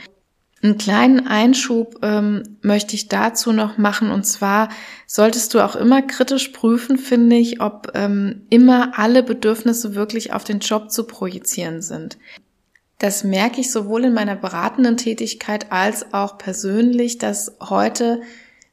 Einen 0.64 0.78
kleinen 0.78 1.28
Einschub 1.28 2.00
ähm, 2.02 2.42
möchte 2.62 2.96
ich 2.96 3.10
dazu 3.10 3.52
noch 3.54 3.78
machen 3.78 4.10
und 4.10 4.26
zwar 4.26 4.70
solltest 5.06 5.54
du 5.54 5.60
auch 5.60 5.76
immer 5.76 6.02
kritisch 6.02 6.50
prüfen, 6.50 6.98
finde 6.98 7.36
ich, 7.36 7.62
ob 7.62 7.92
ähm, 7.94 8.42
immer 8.50 8.98
alle 8.98 9.22
Bedürfnisse 9.22 9.94
wirklich 9.94 10.34
auf 10.34 10.44
den 10.44 10.60
Job 10.60 10.92
zu 10.92 11.06
projizieren 11.06 11.84
sind. 11.84 12.18
Das 12.98 13.24
merke 13.24 13.62
ich 13.62 13.72
sowohl 13.72 14.06
in 14.06 14.14
meiner 14.14 14.36
beratenden 14.36 14.98
Tätigkeit 14.98 15.72
als 15.72 16.14
auch 16.14 16.40
persönlich, 16.40 17.20
dass 17.20 17.56
heute 17.60 18.22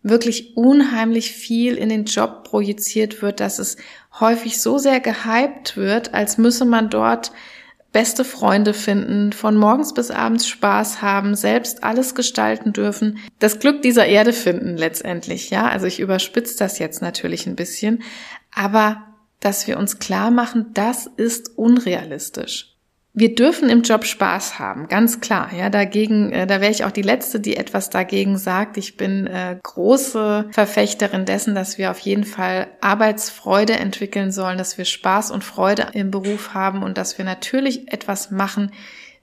wirklich 0.03 0.57
unheimlich 0.57 1.33
viel 1.33 1.75
in 1.75 1.90
den 1.90 2.07
Job 2.07 2.44
projiziert 2.44 3.20
wird, 3.20 3.40
dass 3.40 3.59
es 3.59 3.77
häufig 4.20 4.61
so 4.61 4.79
sehr 4.79 5.01
gehypt 5.01 5.77
wird, 5.77 6.14
als 6.14 6.38
müsse 6.38 6.64
man 6.64 6.88
dort 6.88 7.33
beste 7.94 8.24
Freunde 8.24 8.74
finden, 8.74 9.33
von 9.33 9.57
morgens 9.57 9.94
bis 9.94 10.11
abends 10.11 10.46
Spaß 10.48 11.00
haben, 11.00 11.37
selbst 11.37 11.85
alles 11.85 12.14
gestalten 12.14 12.74
dürfen, 12.74 13.18
das 13.38 13.61
Glück 13.61 13.83
dieser 13.83 14.04
Erde 14.04 14.35
finden 14.35 14.76
letztendlich, 14.76 15.48
ja. 15.48 15.68
Also 15.68 15.87
ich 15.87 16.00
überspitze 16.00 16.59
das 16.59 16.78
jetzt 16.78 17.00
natürlich 17.00 17.46
ein 17.46 17.57
bisschen, 17.57 18.02
aber 18.52 19.04
dass 19.40 19.66
wir 19.66 19.78
uns 19.78 19.98
klar 20.00 20.30
machen, 20.30 20.72
das 20.74 21.07
ist 21.16 21.57
unrealistisch 21.57 22.74
wir 23.16 23.37
dürfen 23.37 23.70
im 23.70 23.83
Job 23.83 24.05
Spaß 24.05 24.59
haben, 24.59 24.88
ganz 24.88 25.20
klar. 25.20 25.53
Ja, 25.57 25.70
dagegen, 25.70 26.33
äh, 26.33 26.48
da 26.48 26.61
wäre 26.61 26.72
ich 26.72 26.85
auch 26.85 26.90
die 26.90 27.03
letzte, 27.03 27.38
die 27.38 27.57
etwas 27.57 27.88
dagegen 27.88 28.38
sagt. 28.38 28.77
Ich 28.77 28.96
bin 28.96 29.29
äh, 29.29 29.57
große 29.62 30.48
Verfechterin 30.50 31.24
dessen, 31.24 31.55
dass 31.55 31.79
wir 31.79 31.92
auf 31.92 32.00
jeden 32.00 32.24
Fall 32.24 32.66
Arbeitsfreude 32.81 33.74
entwickeln 33.74 34.33
sollen, 34.33 34.59
dass 34.59 34.79
wir 34.79 34.85
Spaß 34.85 35.31
und 35.31 35.44
Freude 35.44 35.87
im 35.92 36.11
Beruf 36.11 36.55
haben 36.55 36.83
und 36.83 36.98
dass 36.98 37.16
wir 37.16 37.24
natürlich 37.24 37.92
etwas 37.92 38.33
machen, 38.33 38.72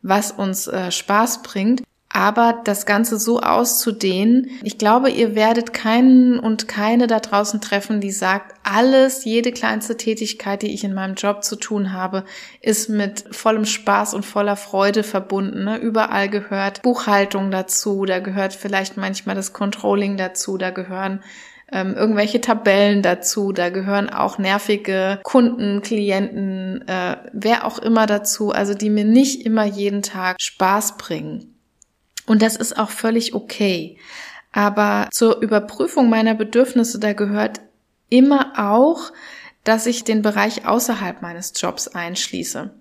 was 0.01 0.31
uns 0.31 0.67
äh, 0.67 0.89
Spaß 0.89 1.43
bringt. 1.43 1.83
Aber 2.13 2.59
das 2.65 2.85
Ganze 2.85 3.17
so 3.17 3.39
auszudehnen, 3.39 4.49
ich 4.63 4.77
glaube, 4.77 5.09
ihr 5.09 5.33
werdet 5.33 5.73
keinen 5.73 6.39
und 6.39 6.67
keine 6.67 7.07
da 7.07 7.19
draußen 7.19 7.61
treffen, 7.61 8.01
die 8.01 8.11
sagt, 8.11 8.53
alles, 8.63 9.23
jede 9.23 9.51
kleinste 9.51 9.95
Tätigkeit, 9.95 10.61
die 10.61 10.73
ich 10.73 10.83
in 10.83 10.93
meinem 10.93 11.15
Job 11.15 11.43
zu 11.43 11.55
tun 11.55 11.93
habe, 11.93 12.25
ist 12.61 12.89
mit 12.89 13.23
vollem 13.31 13.65
Spaß 13.65 14.13
und 14.13 14.25
voller 14.25 14.57
Freude 14.57 15.03
verbunden. 15.03 15.63
Ne? 15.63 15.77
Überall 15.77 16.27
gehört 16.27 16.81
Buchhaltung 16.81 17.49
dazu, 17.49 18.05
da 18.05 18.19
gehört 18.19 18.53
vielleicht 18.53 18.97
manchmal 18.97 19.35
das 19.35 19.53
Controlling 19.53 20.17
dazu, 20.17 20.57
da 20.57 20.71
gehören 20.71 21.23
ähm, 21.71 21.95
irgendwelche 21.95 22.41
Tabellen 22.41 23.01
dazu, 23.01 23.53
da 23.53 23.69
gehören 23.69 24.09
auch 24.09 24.37
nervige 24.37 25.19
Kunden, 25.23 25.81
Klienten, 25.81 26.85
äh, 26.87 27.15
wer 27.31 27.65
auch 27.65 27.79
immer 27.79 28.05
dazu, 28.05 28.51
also 28.51 28.73
die 28.73 28.89
mir 28.89 29.05
nicht 29.05 29.45
immer 29.45 29.63
jeden 29.63 30.01
Tag 30.01 30.35
Spaß 30.41 30.97
bringen. 30.97 31.51
Und 32.25 32.41
das 32.41 32.55
ist 32.55 32.77
auch 32.77 32.89
völlig 32.89 33.33
okay. 33.33 33.97
Aber 34.51 35.07
zur 35.11 35.41
Überprüfung 35.41 36.09
meiner 36.09 36.35
Bedürfnisse, 36.35 36.99
da 36.99 37.13
gehört 37.13 37.61
immer 38.09 38.53
auch, 38.57 39.11
dass 39.63 39.85
ich 39.85 40.03
den 40.03 40.21
Bereich 40.21 40.65
außerhalb 40.65 41.21
meines 41.21 41.53
Jobs 41.55 41.87
einschließe. 41.87 42.71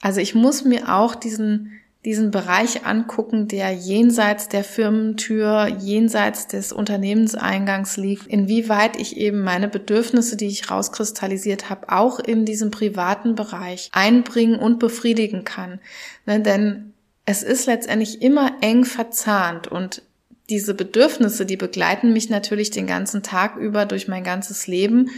Also 0.00 0.20
ich 0.20 0.34
muss 0.34 0.64
mir 0.64 0.94
auch 0.94 1.14
diesen, 1.14 1.72
diesen 2.04 2.30
Bereich 2.30 2.86
angucken, 2.86 3.48
der 3.48 3.72
jenseits 3.72 4.48
der 4.48 4.64
Firmentür, 4.64 5.66
jenseits 5.66 6.46
des 6.46 6.72
Unternehmenseingangs 6.72 7.96
liegt, 7.96 8.26
inwieweit 8.26 8.96
ich 8.96 9.16
eben 9.16 9.42
meine 9.42 9.68
Bedürfnisse, 9.68 10.36
die 10.36 10.46
ich 10.46 10.70
rauskristallisiert 10.70 11.68
habe, 11.68 11.90
auch 11.90 12.18
in 12.18 12.44
diesem 12.44 12.70
privaten 12.70 13.34
Bereich 13.34 13.90
einbringen 13.92 14.58
und 14.58 14.78
befriedigen 14.78 15.44
kann. 15.44 15.80
Ne, 16.24 16.40
denn 16.40 16.94
es 17.26 17.42
ist 17.42 17.66
letztendlich 17.66 18.22
immer 18.22 18.52
eng 18.60 18.84
verzahnt 18.84 19.68
und 19.68 20.02
diese 20.50 20.74
Bedürfnisse, 20.74 21.46
die 21.46 21.56
begleiten 21.56 22.12
mich 22.12 22.28
natürlich 22.28 22.70
den 22.70 22.86
ganzen 22.86 23.22
Tag 23.22 23.56
über 23.56 23.86
durch 23.86 24.08
mein 24.08 24.24
ganzes 24.24 24.66
Leben. 24.66 25.10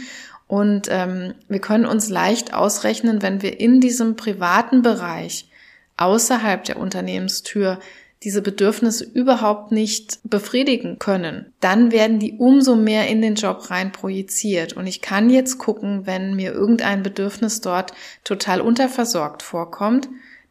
Und 0.47 0.87
ähm, 0.91 1.33
wir 1.47 1.59
können 1.59 1.85
uns 1.85 2.09
leicht 2.09 2.53
ausrechnen, 2.53 3.23
wenn 3.23 3.41
wir 3.41 3.59
in 3.59 3.81
diesem 3.81 4.15
privaten 4.15 4.83
Bereich 4.83 5.49
außerhalb 5.97 6.63
der 6.63 6.77
Unternehmenstür 6.77 7.79
diese 8.23 8.41
Bedürfnisse 8.41 9.03
überhaupt 9.03 9.71
nicht 9.71 10.19
befriedigen 10.23 10.97
können, 10.97 11.51
dann 11.59 11.91
werden 11.91 12.19
die 12.19 12.33
umso 12.37 12.75
mehr 12.75 13.07
in 13.07 13.21
den 13.21 13.35
Job 13.35 13.69
rein 13.69 13.91
projiziert. 13.91 14.73
Und 14.73 14.87
ich 14.87 15.01
kann 15.01 15.29
jetzt 15.29 15.57
gucken, 15.57 16.05
wenn 16.05 16.35
mir 16.35 16.53
irgendein 16.53 17.03
Bedürfnis 17.03 17.59
dort 17.59 17.93
total 18.23 18.61
unterversorgt 18.61 19.43
vorkommt, 19.43 20.07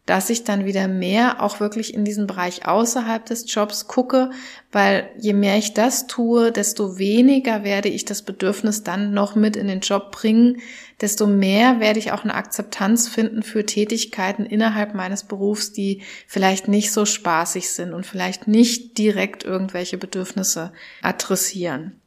dass 0.07 0.31
ich 0.31 0.43
dann 0.43 0.65
wieder 0.65 0.89
mehr 0.89 1.41
auch 1.41 1.61
wirklich 1.61 1.95
in 1.95 2.05
diesen 2.05 2.27
Bereich 2.27 2.67
außerhalb 2.67 3.25
des 3.25 3.53
Jobs 3.53 3.87
gucke, 3.87 4.31
weil 4.73 5.09
je 5.17 5.33
mehr 5.33 5.57
ich 5.59 5.75
das 5.75 6.09
tue, 6.09 6.51
desto 6.51 6.99
weniger 6.99 7.63
werde 7.63 7.89
ich 7.89 8.05
das 8.05 8.23
Bedürfnis 8.23 8.83
dann 8.83 9.15
noch 9.15 9.37
mit 9.37 9.55
in 9.55 9.69
den 9.69 9.79
Job 9.79 10.11
bringen, 10.11 10.61
desto 11.01 11.29
mehr 11.29 11.79
werde 11.79 12.01
ich 12.01 12.11
auch 12.11 12.25
eine 12.25 12.35
Akzeptanz 12.35 13.07
finden 13.07 13.45
für 13.45 13.65
Tätigkeiten 13.65 14.45
innerhalb 14.45 14.95
meines 14.95 15.23
Berufs, 15.23 15.73
die 15.73 16.03
vielleicht 16.27 16.67
nicht 16.67 16.93
so 16.93 17.05
spaßig 17.05 17.71
sind 17.71 17.93
und 17.93 18.05
vielleicht 18.05 18.49
nicht 18.49 18.99
direkt 18.99 19.45
irgendwelche 19.45 19.99
Bedürfnisse 19.99 20.73
adressieren. 21.01 22.01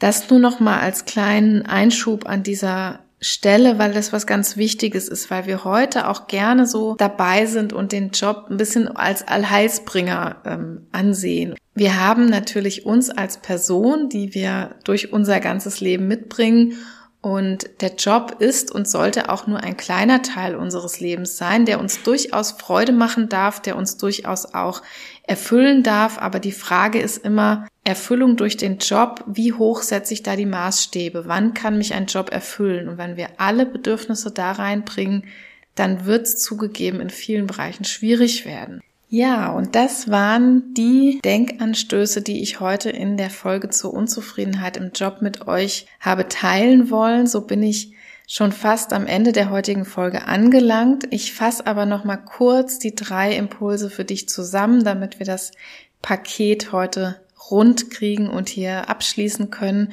Das 0.00 0.28
nur 0.30 0.40
noch 0.40 0.58
mal 0.58 0.80
als 0.80 1.04
kleinen 1.04 1.62
Einschub 1.66 2.26
an 2.26 2.42
dieser 2.42 3.00
Stelle, 3.20 3.78
weil 3.78 3.92
das 3.92 4.12
was 4.12 4.26
ganz 4.26 4.56
Wichtiges 4.56 5.08
ist, 5.08 5.30
weil 5.30 5.46
wir 5.46 5.64
heute 5.64 6.08
auch 6.08 6.28
gerne 6.28 6.66
so 6.66 6.94
dabei 6.96 7.46
sind 7.46 7.72
und 7.72 7.92
den 7.92 8.10
Job 8.10 8.46
ein 8.48 8.56
bisschen 8.56 8.88
als 8.88 9.26
Allheilsbringer 9.26 10.36
ähm, 10.44 10.86
ansehen. 10.92 11.54
Wir 11.74 12.00
haben 12.00 12.26
natürlich 12.26 12.86
uns 12.86 13.10
als 13.10 13.38
Person, 13.38 14.08
die 14.08 14.34
wir 14.34 14.76
durch 14.84 15.12
unser 15.12 15.40
ganzes 15.40 15.80
Leben 15.80 16.08
mitbringen 16.08 16.74
und 17.20 17.68
der 17.80 17.96
Job 17.96 18.36
ist 18.38 18.70
und 18.70 18.88
sollte 18.88 19.28
auch 19.28 19.48
nur 19.48 19.60
ein 19.60 19.76
kleiner 19.76 20.22
Teil 20.22 20.54
unseres 20.54 21.00
Lebens 21.00 21.36
sein, 21.36 21.66
der 21.66 21.80
uns 21.80 22.02
durchaus 22.04 22.52
Freude 22.52 22.92
machen 22.92 23.28
darf, 23.28 23.60
der 23.60 23.76
uns 23.76 23.96
durchaus 23.96 24.54
auch 24.54 24.82
erfüllen 25.28 25.82
darf. 25.82 26.18
Aber 26.18 26.40
die 26.40 26.52
Frage 26.52 27.00
ist 27.00 27.24
immer, 27.24 27.66
Erfüllung 27.84 28.36
durch 28.36 28.56
den 28.56 28.78
Job, 28.78 29.24
wie 29.26 29.52
hoch 29.52 29.82
setze 29.82 30.14
ich 30.14 30.22
da 30.22 30.36
die 30.36 30.46
Maßstäbe? 30.46 31.24
Wann 31.26 31.54
kann 31.54 31.78
mich 31.78 31.94
ein 31.94 32.06
Job 32.06 32.30
erfüllen? 32.30 32.88
Und 32.88 32.98
wenn 32.98 33.16
wir 33.16 33.28
alle 33.38 33.64
Bedürfnisse 33.64 34.30
da 34.30 34.52
reinbringen, 34.52 35.24
dann 35.74 36.04
wird 36.04 36.26
es 36.26 36.42
zugegeben 36.42 37.00
in 37.00 37.10
vielen 37.10 37.46
Bereichen 37.46 37.84
schwierig 37.84 38.44
werden. 38.44 38.80
Ja, 39.10 39.52
und 39.52 39.74
das 39.74 40.10
waren 40.10 40.74
die 40.74 41.20
Denkanstöße, 41.24 42.20
die 42.20 42.42
ich 42.42 42.60
heute 42.60 42.90
in 42.90 43.16
der 43.16 43.30
Folge 43.30 43.70
zur 43.70 43.94
Unzufriedenheit 43.94 44.76
im 44.76 44.90
Job 44.94 45.22
mit 45.22 45.48
euch 45.48 45.86
habe 45.98 46.28
teilen 46.28 46.90
wollen. 46.90 47.26
So 47.26 47.42
bin 47.42 47.62
ich 47.62 47.94
schon 48.30 48.52
fast 48.52 48.92
am 48.92 49.06
Ende 49.06 49.32
der 49.32 49.48
heutigen 49.48 49.86
Folge 49.86 50.26
angelangt. 50.26 51.04
Ich 51.10 51.32
fasse 51.32 51.66
aber 51.66 51.86
noch 51.86 52.04
mal 52.04 52.18
kurz 52.18 52.78
die 52.78 52.94
drei 52.94 53.34
Impulse 53.34 53.88
für 53.88 54.04
dich 54.04 54.28
zusammen, 54.28 54.84
damit 54.84 55.18
wir 55.18 55.24
das 55.24 55.50
Paket 56.02 56.70
heute 56.70 57.20
rund 57.50 57.90
kriegen 57.90 58.28
und 58.28 58.50
hier 58.50 58.90
abschließen 58.90 59.50
können. 59.50 59.92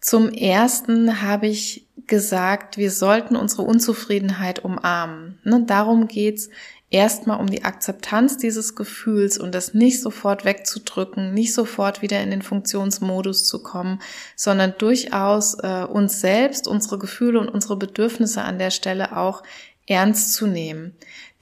Zum 0.00 0.30
ersten 0.30 1.22
habe 1.22 1.48
ich 1.48 1.84
gesagt, 2.06 2.76
wir 2.76 2.92
sollten 2.92 3.34
unsere 3.34 3.62
Unzufriedenheit 3.62 4.60
umarmen. 4.64 5.40
Ne, 5.42 5.64
darum 5.66 6.06
geht's 6.06 6.50
erstmal 6.92 7.40
um 7.40 7.48
die 7.48 7.64
Akzeptanz 7.64 8.36
dieses 8.36 8.76
Gefühls 8.76 9.38
und 9.38 9.54
das 9.54 9.74
nicht 9.74 10.00
sofort 10.00 10.44
wegzudrücken, 10.44 11.34
nicht 11.34 11.54
sofort 11.54 12.02
wieder 12.02 12.22
in 12.22 12.30
den 12.30 12.42
Funktionsmodus 12.42 13.46
zu 13.46 13.62
kommen, 13.62 14.00
sondern 14.36 14.74
durchaus 14.78 15.54
äh, 15.54 15.84
uns 15.84 16.20
selbst, 16.20 16.68
unsere 16.68 16.98
Gefühle 16.98 17.40
und 17.40 17.48
unsere 17.48 17.76
Bedürfnisse 17.76 18.42
an 18.42 18.58
der 18.58 18.70
Stelle 18.70 19.16
auch 19.16 19.42
ernst 19.86 20.34
zu 20.34 20.46
nehmen. 20.46 20.94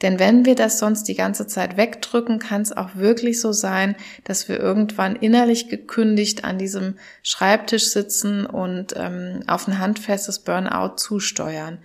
Denn 0.03 0.19
wenn 0.19 0.47
wir 0.47 0.55
das 0.55 0.79
sonst 0.79 1.05
die 1.09 1.15
ganze 1.15 1.47
Zeit 1.47 1.77
wegdrücken, 1.77 2.39
kann 2.39 2.63
es 2.63 2.75
auch 2.75 2.97
wirklich 2.97 3.39
so 3.39 3.53
sein, 3.53 3.97
dass 4.25 4.49
wir 4.49 4.59
irgendwann 4.59 5.15
innerlich 5.15 5.69
gekündigt 5.69 6.45
an 6.45 6.57
diesem 6.57 6.95
Schreibtisch 7.23 7.89
sitzen 7.91 8.47
und 8.47 8.95
ähm, 8.97 9.43
auf 9.47 9.69
ein 9.69 9.79
handfestes 9.79 10.39
Burnout 10.39 10.97
zusteuern. 10.97 11.79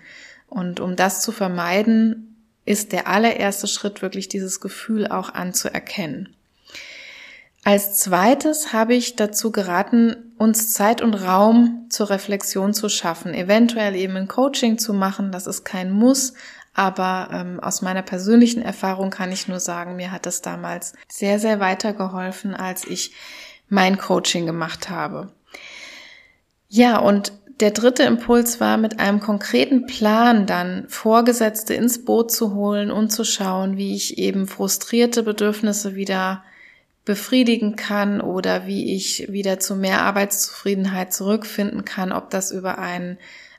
Und 0.48 0.80
um 0.80 0.96
das 0.96 1.22
zu 1.22 1.34
vermeiden, 1.34 2.25
ist 2.66 2.92
der 2.92 3.08
allererste 3.08 3.68
Schritt 3.68 4.02
wirklich 4.02 4.28
dieses 4.28 4.60
Gefühl 4.60 5.08
auch 5.08 5.34
anzuerkennen. 5.34 6.36
Als 7.64 7.98
zweites 7.98 8.74
habe 8.74 8.94
ich 8.94 9.16
dazu 9.16 9.52
geraten, 9.52 10.34
uns 10.38 10.72
Zeit 10.72 11.02
und 11.02 11.16
Raum 11.16 11.88
zur 11.90 12.12
Reflexion 12.12 12.76
zu 12.76 12.90
schaffen, 12.90 13.34
eventuell 13.34 13.96
eben 13.96 14.16
ein 14.18 14.28
Coaching 14.28 14.78
zu 14.78 14.94
machen. 14.94 15.32
Das 15.32 15.48
ist 15.48 15.66
kein 15.66 15.92
Muss, 15.92 16.34
aber 16.76 17.30
ähm, 17.32 17.60
aus 17.60 17.82
meiner 17.82 18.04
persönlichen 18.04 18.62
Erfahrung 18.62 19.10
kann 19.10 19.32
ich 19.32 19.48
nur 19.48 19.60
sagen, 19.60 19.96
mir 19.96 20.12
hat 20.12 20.28
das 20.28 20.44
damals 20.44 20.94
sehr, 21.08 21.40
sehr 21.40 21.60
weitergeholfen, 21.60 22.54
als 22.54 22.86
ich 22.86 23.14
mein 23.68 23.98
Coaching 23.98 24.46
gemacht 24.46 24.92
habe. 24.92 25.32
Ja, 26.68 27.00
und 27.00 27.32
der 27.60 27.72
dritte 27.72 28.04
Impuls 28.04 28.60
war, 28.60 28.78
mit 28.78 29.00
einem 29.00 29.22
konkreten 29.22 29.86
Plan 29.86 30.46
dann 30.46 30.86
Vorgesetzte 30.90 31.74
ins 31.74 32.04
Boot 32.04 32.32
zu 32.32 32.54
holen 32.54 32.92
und 32.92 33.12
zu 33.12 33.24
schauen, 33.24 33.78
wie 33.78 33.96
ich 33.96 34.18
eben 34.18 34.48
frustrierte 34.48 35.24
Bedürfnisse 35.24 35.96
wieder 35.96 36.44
befriedigen 37.06 37.76
kann 37.76 38.20
oder 38.20 38.66
wie 38.66 38.96
ich 38.96 39.32
wieder 39.32 39.60
zu 39.60 39.76
mehr 39.76 40.02
Arbeitszufriedenheit 40.02 41.14
zurückfinden 41.14 41.86
kann, 41.86 42.12
ob 42.12 42.30
das 42.30 42.52
über 42.52 42.78
einen 42.78 43.18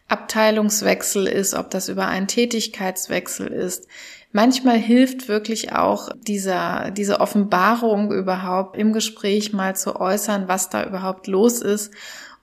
Abteilungswechsel 0.09 1.27
ist, 1.27 1.55
ob 1.55 1.71
das 1.71 1.89
über 1.89 2.07
einen 2.07 2.27
Tätigkeitswechsel 2.27 3.49
ist. 3.49 3.87
Manchmal 4.31 4.77
hilft 4.77 5.29
wirklich 5.29 5.73
auch 5.73 6.11
dieser, 6.27 6.91
diese 6.91 7.21
Offenbarung 7.21 8.13
überhaupt 8.13 8.77
im 8.77 8.93
Gespräch 8.93 9.53
mal 9.53 9.75
zu 9.75 9.99
äußern, 9.99 10.49
was 10.49 10.69
da 10.69 10.85
überhaupt 10.85 11.29
los 11.29 11.63
ist 11.63 11.93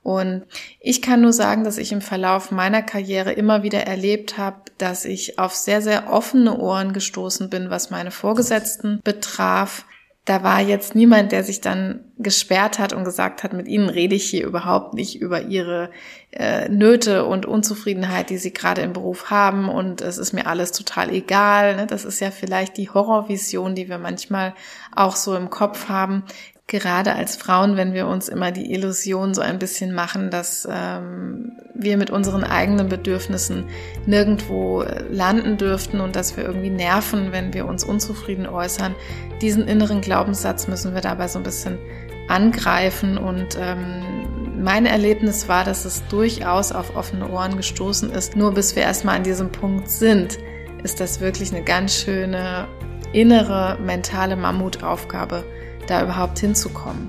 und 0.04 0.44
ich 0.82 1.02
kann 1.02 1.22
nur 1.22 1.32
sagen, 1.32 1.64
dass 1.64 1.78
ich 1.78 1.94
im 1.94 2.02
Verlauf 2.02 2.52
meiner 2.52 2.82
Karriere 2.82 3.32
immer 3.32 3.64
wieder 3.64 3.88
erlebt 3.88 4.38
habe, 4.38 4.58
dass 4.78 5.06
ich 5.06 5.40
auf 5.40 5.56
sehr, 5.56 5.82
sehr 5.82 6.12
offene 6.12 6.58
Ohren 6.58 6.92
gestoßen 6.92 7.50
bin, 7.50 7.70
was 7.70 7.90
meine 7.90 8.12
Vorgesetzten 8.12 9.00
betraf. 9.04 9.86
Da 10.26 10.42
war 10.42 10.62
jetzt 10.62 10.96
niemand, 10.96 11.34
der 11.34 11.44
sich 11.44 11.60
dann 11.60 12.06
gesperrt 12.18 12.80
hat 12.80 12.94
und 12.94 13.04
gesagt 13.04 13.44
hat, 13.44 13.52
mit 13.52 13.68
Ihnen 13.68 13.90
rede 13.90 14.16
ich 14.16 14.30
hier 14.30 14.46
überhaupt 14.46 14.94
nicht 14.94 15.20
über 15.20 15.42
Ihre 15.42 15.90
äh, 16.32 16.70
Nöte 16.70 17.26
und 17.26 17.46
Unzufriedenheit, 17.46 18.30
die 18.30 18.38
Sie 18.38 18.54
gerade 18.54 18.82
im 18.82 18.94
Beruf 18.94 19.30
haben 19.32 19.68
und 19.68 20.00
es 20.00 20.18
ist 20.18 20.32
mir 20.32 20.48
alles 20.48 20.72
total 20.72 21.12
egal. 21.12 21.76
Ne? 21.76 21.88
Das 21.88 22.06
ist 22.06 22.22
ja 22.22 22.32
vielleicht 22.32 22.78
die 22.78 22.90
Horrorvision, 22.90 23.76
die 23.76 23.90
wir 23.90 23.98
manchmal 23.98 24.54
auch 24.96 25.18
so 25.18 25.36
im 25.36 25.50
Kopf 25.50 25.90
haben 25.90 26.24
gerade 26.68 27.14
als 27.14 27.36
Frauen, 27.36 27.76
wenn 27.76 27.94
wir 27.94 28.08
uns 28.08 28.30
immer 28.30 28.52
die 28.52 28.74
Illusion 28.74 29.34
so 29.34 29.42
ein 29.42 29.60
bisschen 29.60 29.94
machen, 29.94 30.30
dass 30.30 30.68
ähm, 30.70 31.52
wir 31.76 31.98
mit 31.98 32.10
unseren 32.10 32.44
eigenen 32.44 32.90
Bedürfnissen 32.90 33.66
nirgendwo 34.06 34.82
äh, 34.82 35.04
landen 35.10 35.58
dürften 35.58 36.00
und 36.00 36.16
dass 36.16 36.38
wir 36.38 36.46
irgendwie 36.46 36.70
nerven, 36.70 37.32
wenn 37.32 37.54
wir 37.54 37.66
uns 37.66 37.84
unzufrieden 37.84 38.48
äußern. 38.48 38.96
Diesen 39.42 39.68
inneren 39.68 40.02
Glaubenssatz 40.02 40.68
müssen 40.68 40.94
wir 40.94 41.02
dabei 41.02 41.28
so 41.28 41.40
ein 41.40 41.44
bisschen 41.44 41.78
angreifen 42.30 43.18
und 43.18 43.58
ähm, 43.60 44.62
mein 44.64 44.86
Erlebnis 44.86 45.50
war, 45.50 45.66
dass 45.66 45.84
es 45.84 46.08
durchaus 46.08 46.72
auf 46.72 46.96
offene 46.96 47.30
Ohren 47.30 47.58
gestoßen 47.58 48.10
ist. 48.12 48.38
Nur 48.38 48.54
bis 48.54 48.76
wir 48.76 48.84
erstmal 48.84 49.18
an 49.18 49.24
diesem 49.24 49.52
Punkt 49.52 49.90
sind, 49.90 50.38
ist 50.84 51.02
das 51.02 51.20
wirklich 51.20 51.54
eine 51.54 51.64
ganz 51.64 51.96
schöne 51.96 52.68
innere 53.12 53.78
mentale 53.82 54.36
Mammutaufgabe, 54.36 55.44
da 55.88 56.04
überhaupt 56.04 56.40
hinzukommen. 56.40 57.08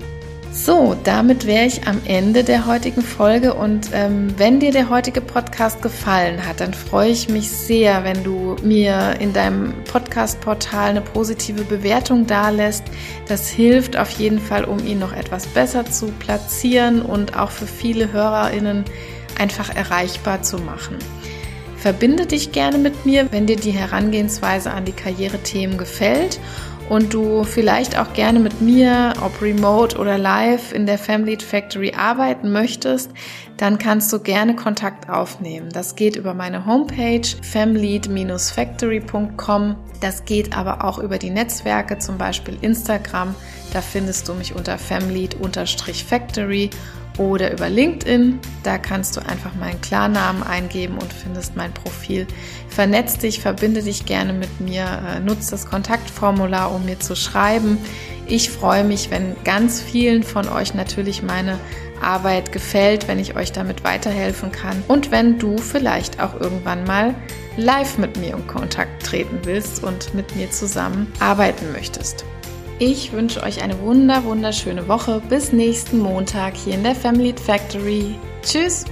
So, 0.55 0.95
damit 1.03 1.45
wäre 1.45 1.65
ich 1.65 1.85
am 1.85 2.01
Ende 2.05 2.45
der 2.45 2.65
heutigen 2.65 3.01
Folge 3.01 3.53
und 3.53 3.89
ähm, 3.91 4.33
wenn 4.37 4.61
dir 4.61 4.71
der 4.71 4.89
heutige 4.89 5.19
Podcast 5.19 5.81
gefallen 5.81 6.47
hat, 6.47 6.61
dann 6.61 6.73
freue 6.73 7.09
ich 7.09 7.27
mich 7.27 7.51
sehr, 7.51 8.05
wenn 8.05 8.23
du 8.23 8.55
mir 8.63 9.17
in 9.19 9.33
deinem 9.33 9.73
Podcast-Portal 9.83 10.91
eine 10.91 11.01
positive 11.01 11.65
Bewertung 11.65 12.25
dalässt. 12.25 12.85
Das 13.27 13.49
hilft 13.49 13.97
auf 13.97 14.11
jeden 14.11 14.39
Fall, 14.39 14.63
um 14.63 14.79
ihn 14.79 14.97
noch 14.97 15.11
etwas 15.11 15.45
besser 15.45 15.85
zu 15.85 16.07
platzieren 16.19 17.01
und 17.01 17.37
auch 17.37 17.51
für 17.51 17.67
viele 17.67 18.13
HörerInnen 18.13 18.85
einfach 19.37 19.75
erreichbar 19.75 20.41
zu 20.41 20.57
machen. 20.59 20.97
Verbinde 21.77 22.25
dich 22.25 22.53
gerne 22.53 22.77
mit 22.77 23.05
mir, 23.05 23.27
wenn 23.31 23.45
dir 23.45 23.57
die 23.57 23.71
Herangehensweise 23.71 24.71
an 24.71 24.85
die 24.85 24.93
Karrierethemen 24.93 25.77
gefällt 25.77 26.39
und 26.89 27.13
du 27.13 27.43
vielleicht 27.43 27.97
auch 27.97 28.13
gerne 28.13 28.39
mit 28.39 28.61
mir, 28.61 29.13
ob 29.23 29.41
remote 29.41 29.97
oder 29.97 30.17
live, 30.17 30.73
in 30.73 30.85
der 30.85 30.97
Family 30.97 31.37
Factory 31.37 31.93
arbeiten 31.93 32.51
möchtest, 32.51 33.11
dann 33.57 33.77
kannst 33.77 34.11
du 34.13 34.19
gerne 34.19 34.55
Kontakt 34.55 35.09
aufnehmen. 35.09 35.69
Das 35.71 35.95
geht 35.95 36.15
über 36.15 36.33
meine 36.33 36.65
Homepage 36.65 37.27
family-factory.com. 37.41 39.75
Das 40.01 40.25
geht 40.25 40.57
aber 40.57 40.83
auch 40.83 40.99
über 40.99 41.17
die 41.17 41.29
Netzwerke, 41.29 41.99
zum 41.99 42.17
Beispiel 42.17 42.57
Instagram. 42.61 43.33
Da 43.73 43.81
findest 43.81 44.27
du 44.27 44.33
mich 44.33 44.53
unter 44.55 44.77
family-factory 44.77 46.69
oder 47.17 47.51
über 47.51 47.69
LinkedIn. 47.69 48.39
Da 48.63 48.77
kannst 48.77 49.17
du 49.17 49.21
einfach 49.21 49.55
meinen 49.55 49.81
Klarnamen 49.81 50.43
eingeben 50.43 50.97
und 50.97 51.11
findest 51.13 51.55
mein 51.55 51.73
Profil. 51.73 52.27
Vernetz 52.69 53.17
dich, 53.17 53.39
verbinde 53.39 53.81
dich 53.83 54.05
gerne 54.05 54.33
mit 54.33 54.59
mir, 54.59 54.85
äh, 54.85 55.19
nutze 55.19 55.51
das 55.51 55.65
Kontaktformular, 55.67 56.73
um 56.73 56.85
mir 56.85 56.99
zu 56.99 57.15
schreiben. 57.15 57.77
Ich 58.27 58.49
freue 58.49 58.83
mich, 58.83 59.11
wenn 59.11 59.35
ganz 59.43 59.81
vielen 59.81 60.23
von 60.23 60.49
euch 60.49 60.73
natürlich 60.73 61.21
meine 61.21 61.59
Arbeit 62.01 62.51
gefällt, 62.51 63.07
wenn 63.07 63.19
ich 63.19 63.35
euch 63.35 63.51
damit 63.51 63.83
weiterhelfen 63.83 64.51
kann 64.51 64.83
und 64.87 65.11
wenn 65.11 65.39
du 65.39 65.57
vielleicht 65.57 66.21
auch 66.21 66.39
irgendwann 66.39 66.83
mal 66.83 67.15
live 67.57 67.97
mit 67.97 68.17
mir 68.17 68.35
in 68.35 68.47
Kontakt 68.47 69.05
treten 69.05 69.39
willst 69.43 69.83
und 69.83 70.13
mit 70.13 70.35
mir 70.35 70.51
zusammen 70.51 71.11
arbeiten 71.19 71.71
möchtest. 71.71 72.25
Ich 72.79 73.13
wünsche 73.13 73.41
euch 73.41 73.63
eine 73.63 73.79
wunder 73.79 74.25
wunderschöne 74.25 74.87
Woche. 74.89 75.21
Bis 75.29 75.53
nächsten 75.53 75.99
Montag 75.99 76.57
hier 76.57 76.73
in 76.73 76.83
der 76.83 76.95
Family 76.95 77.33
Factory. 77.33 78.15
Tschüss! 78.41 78.85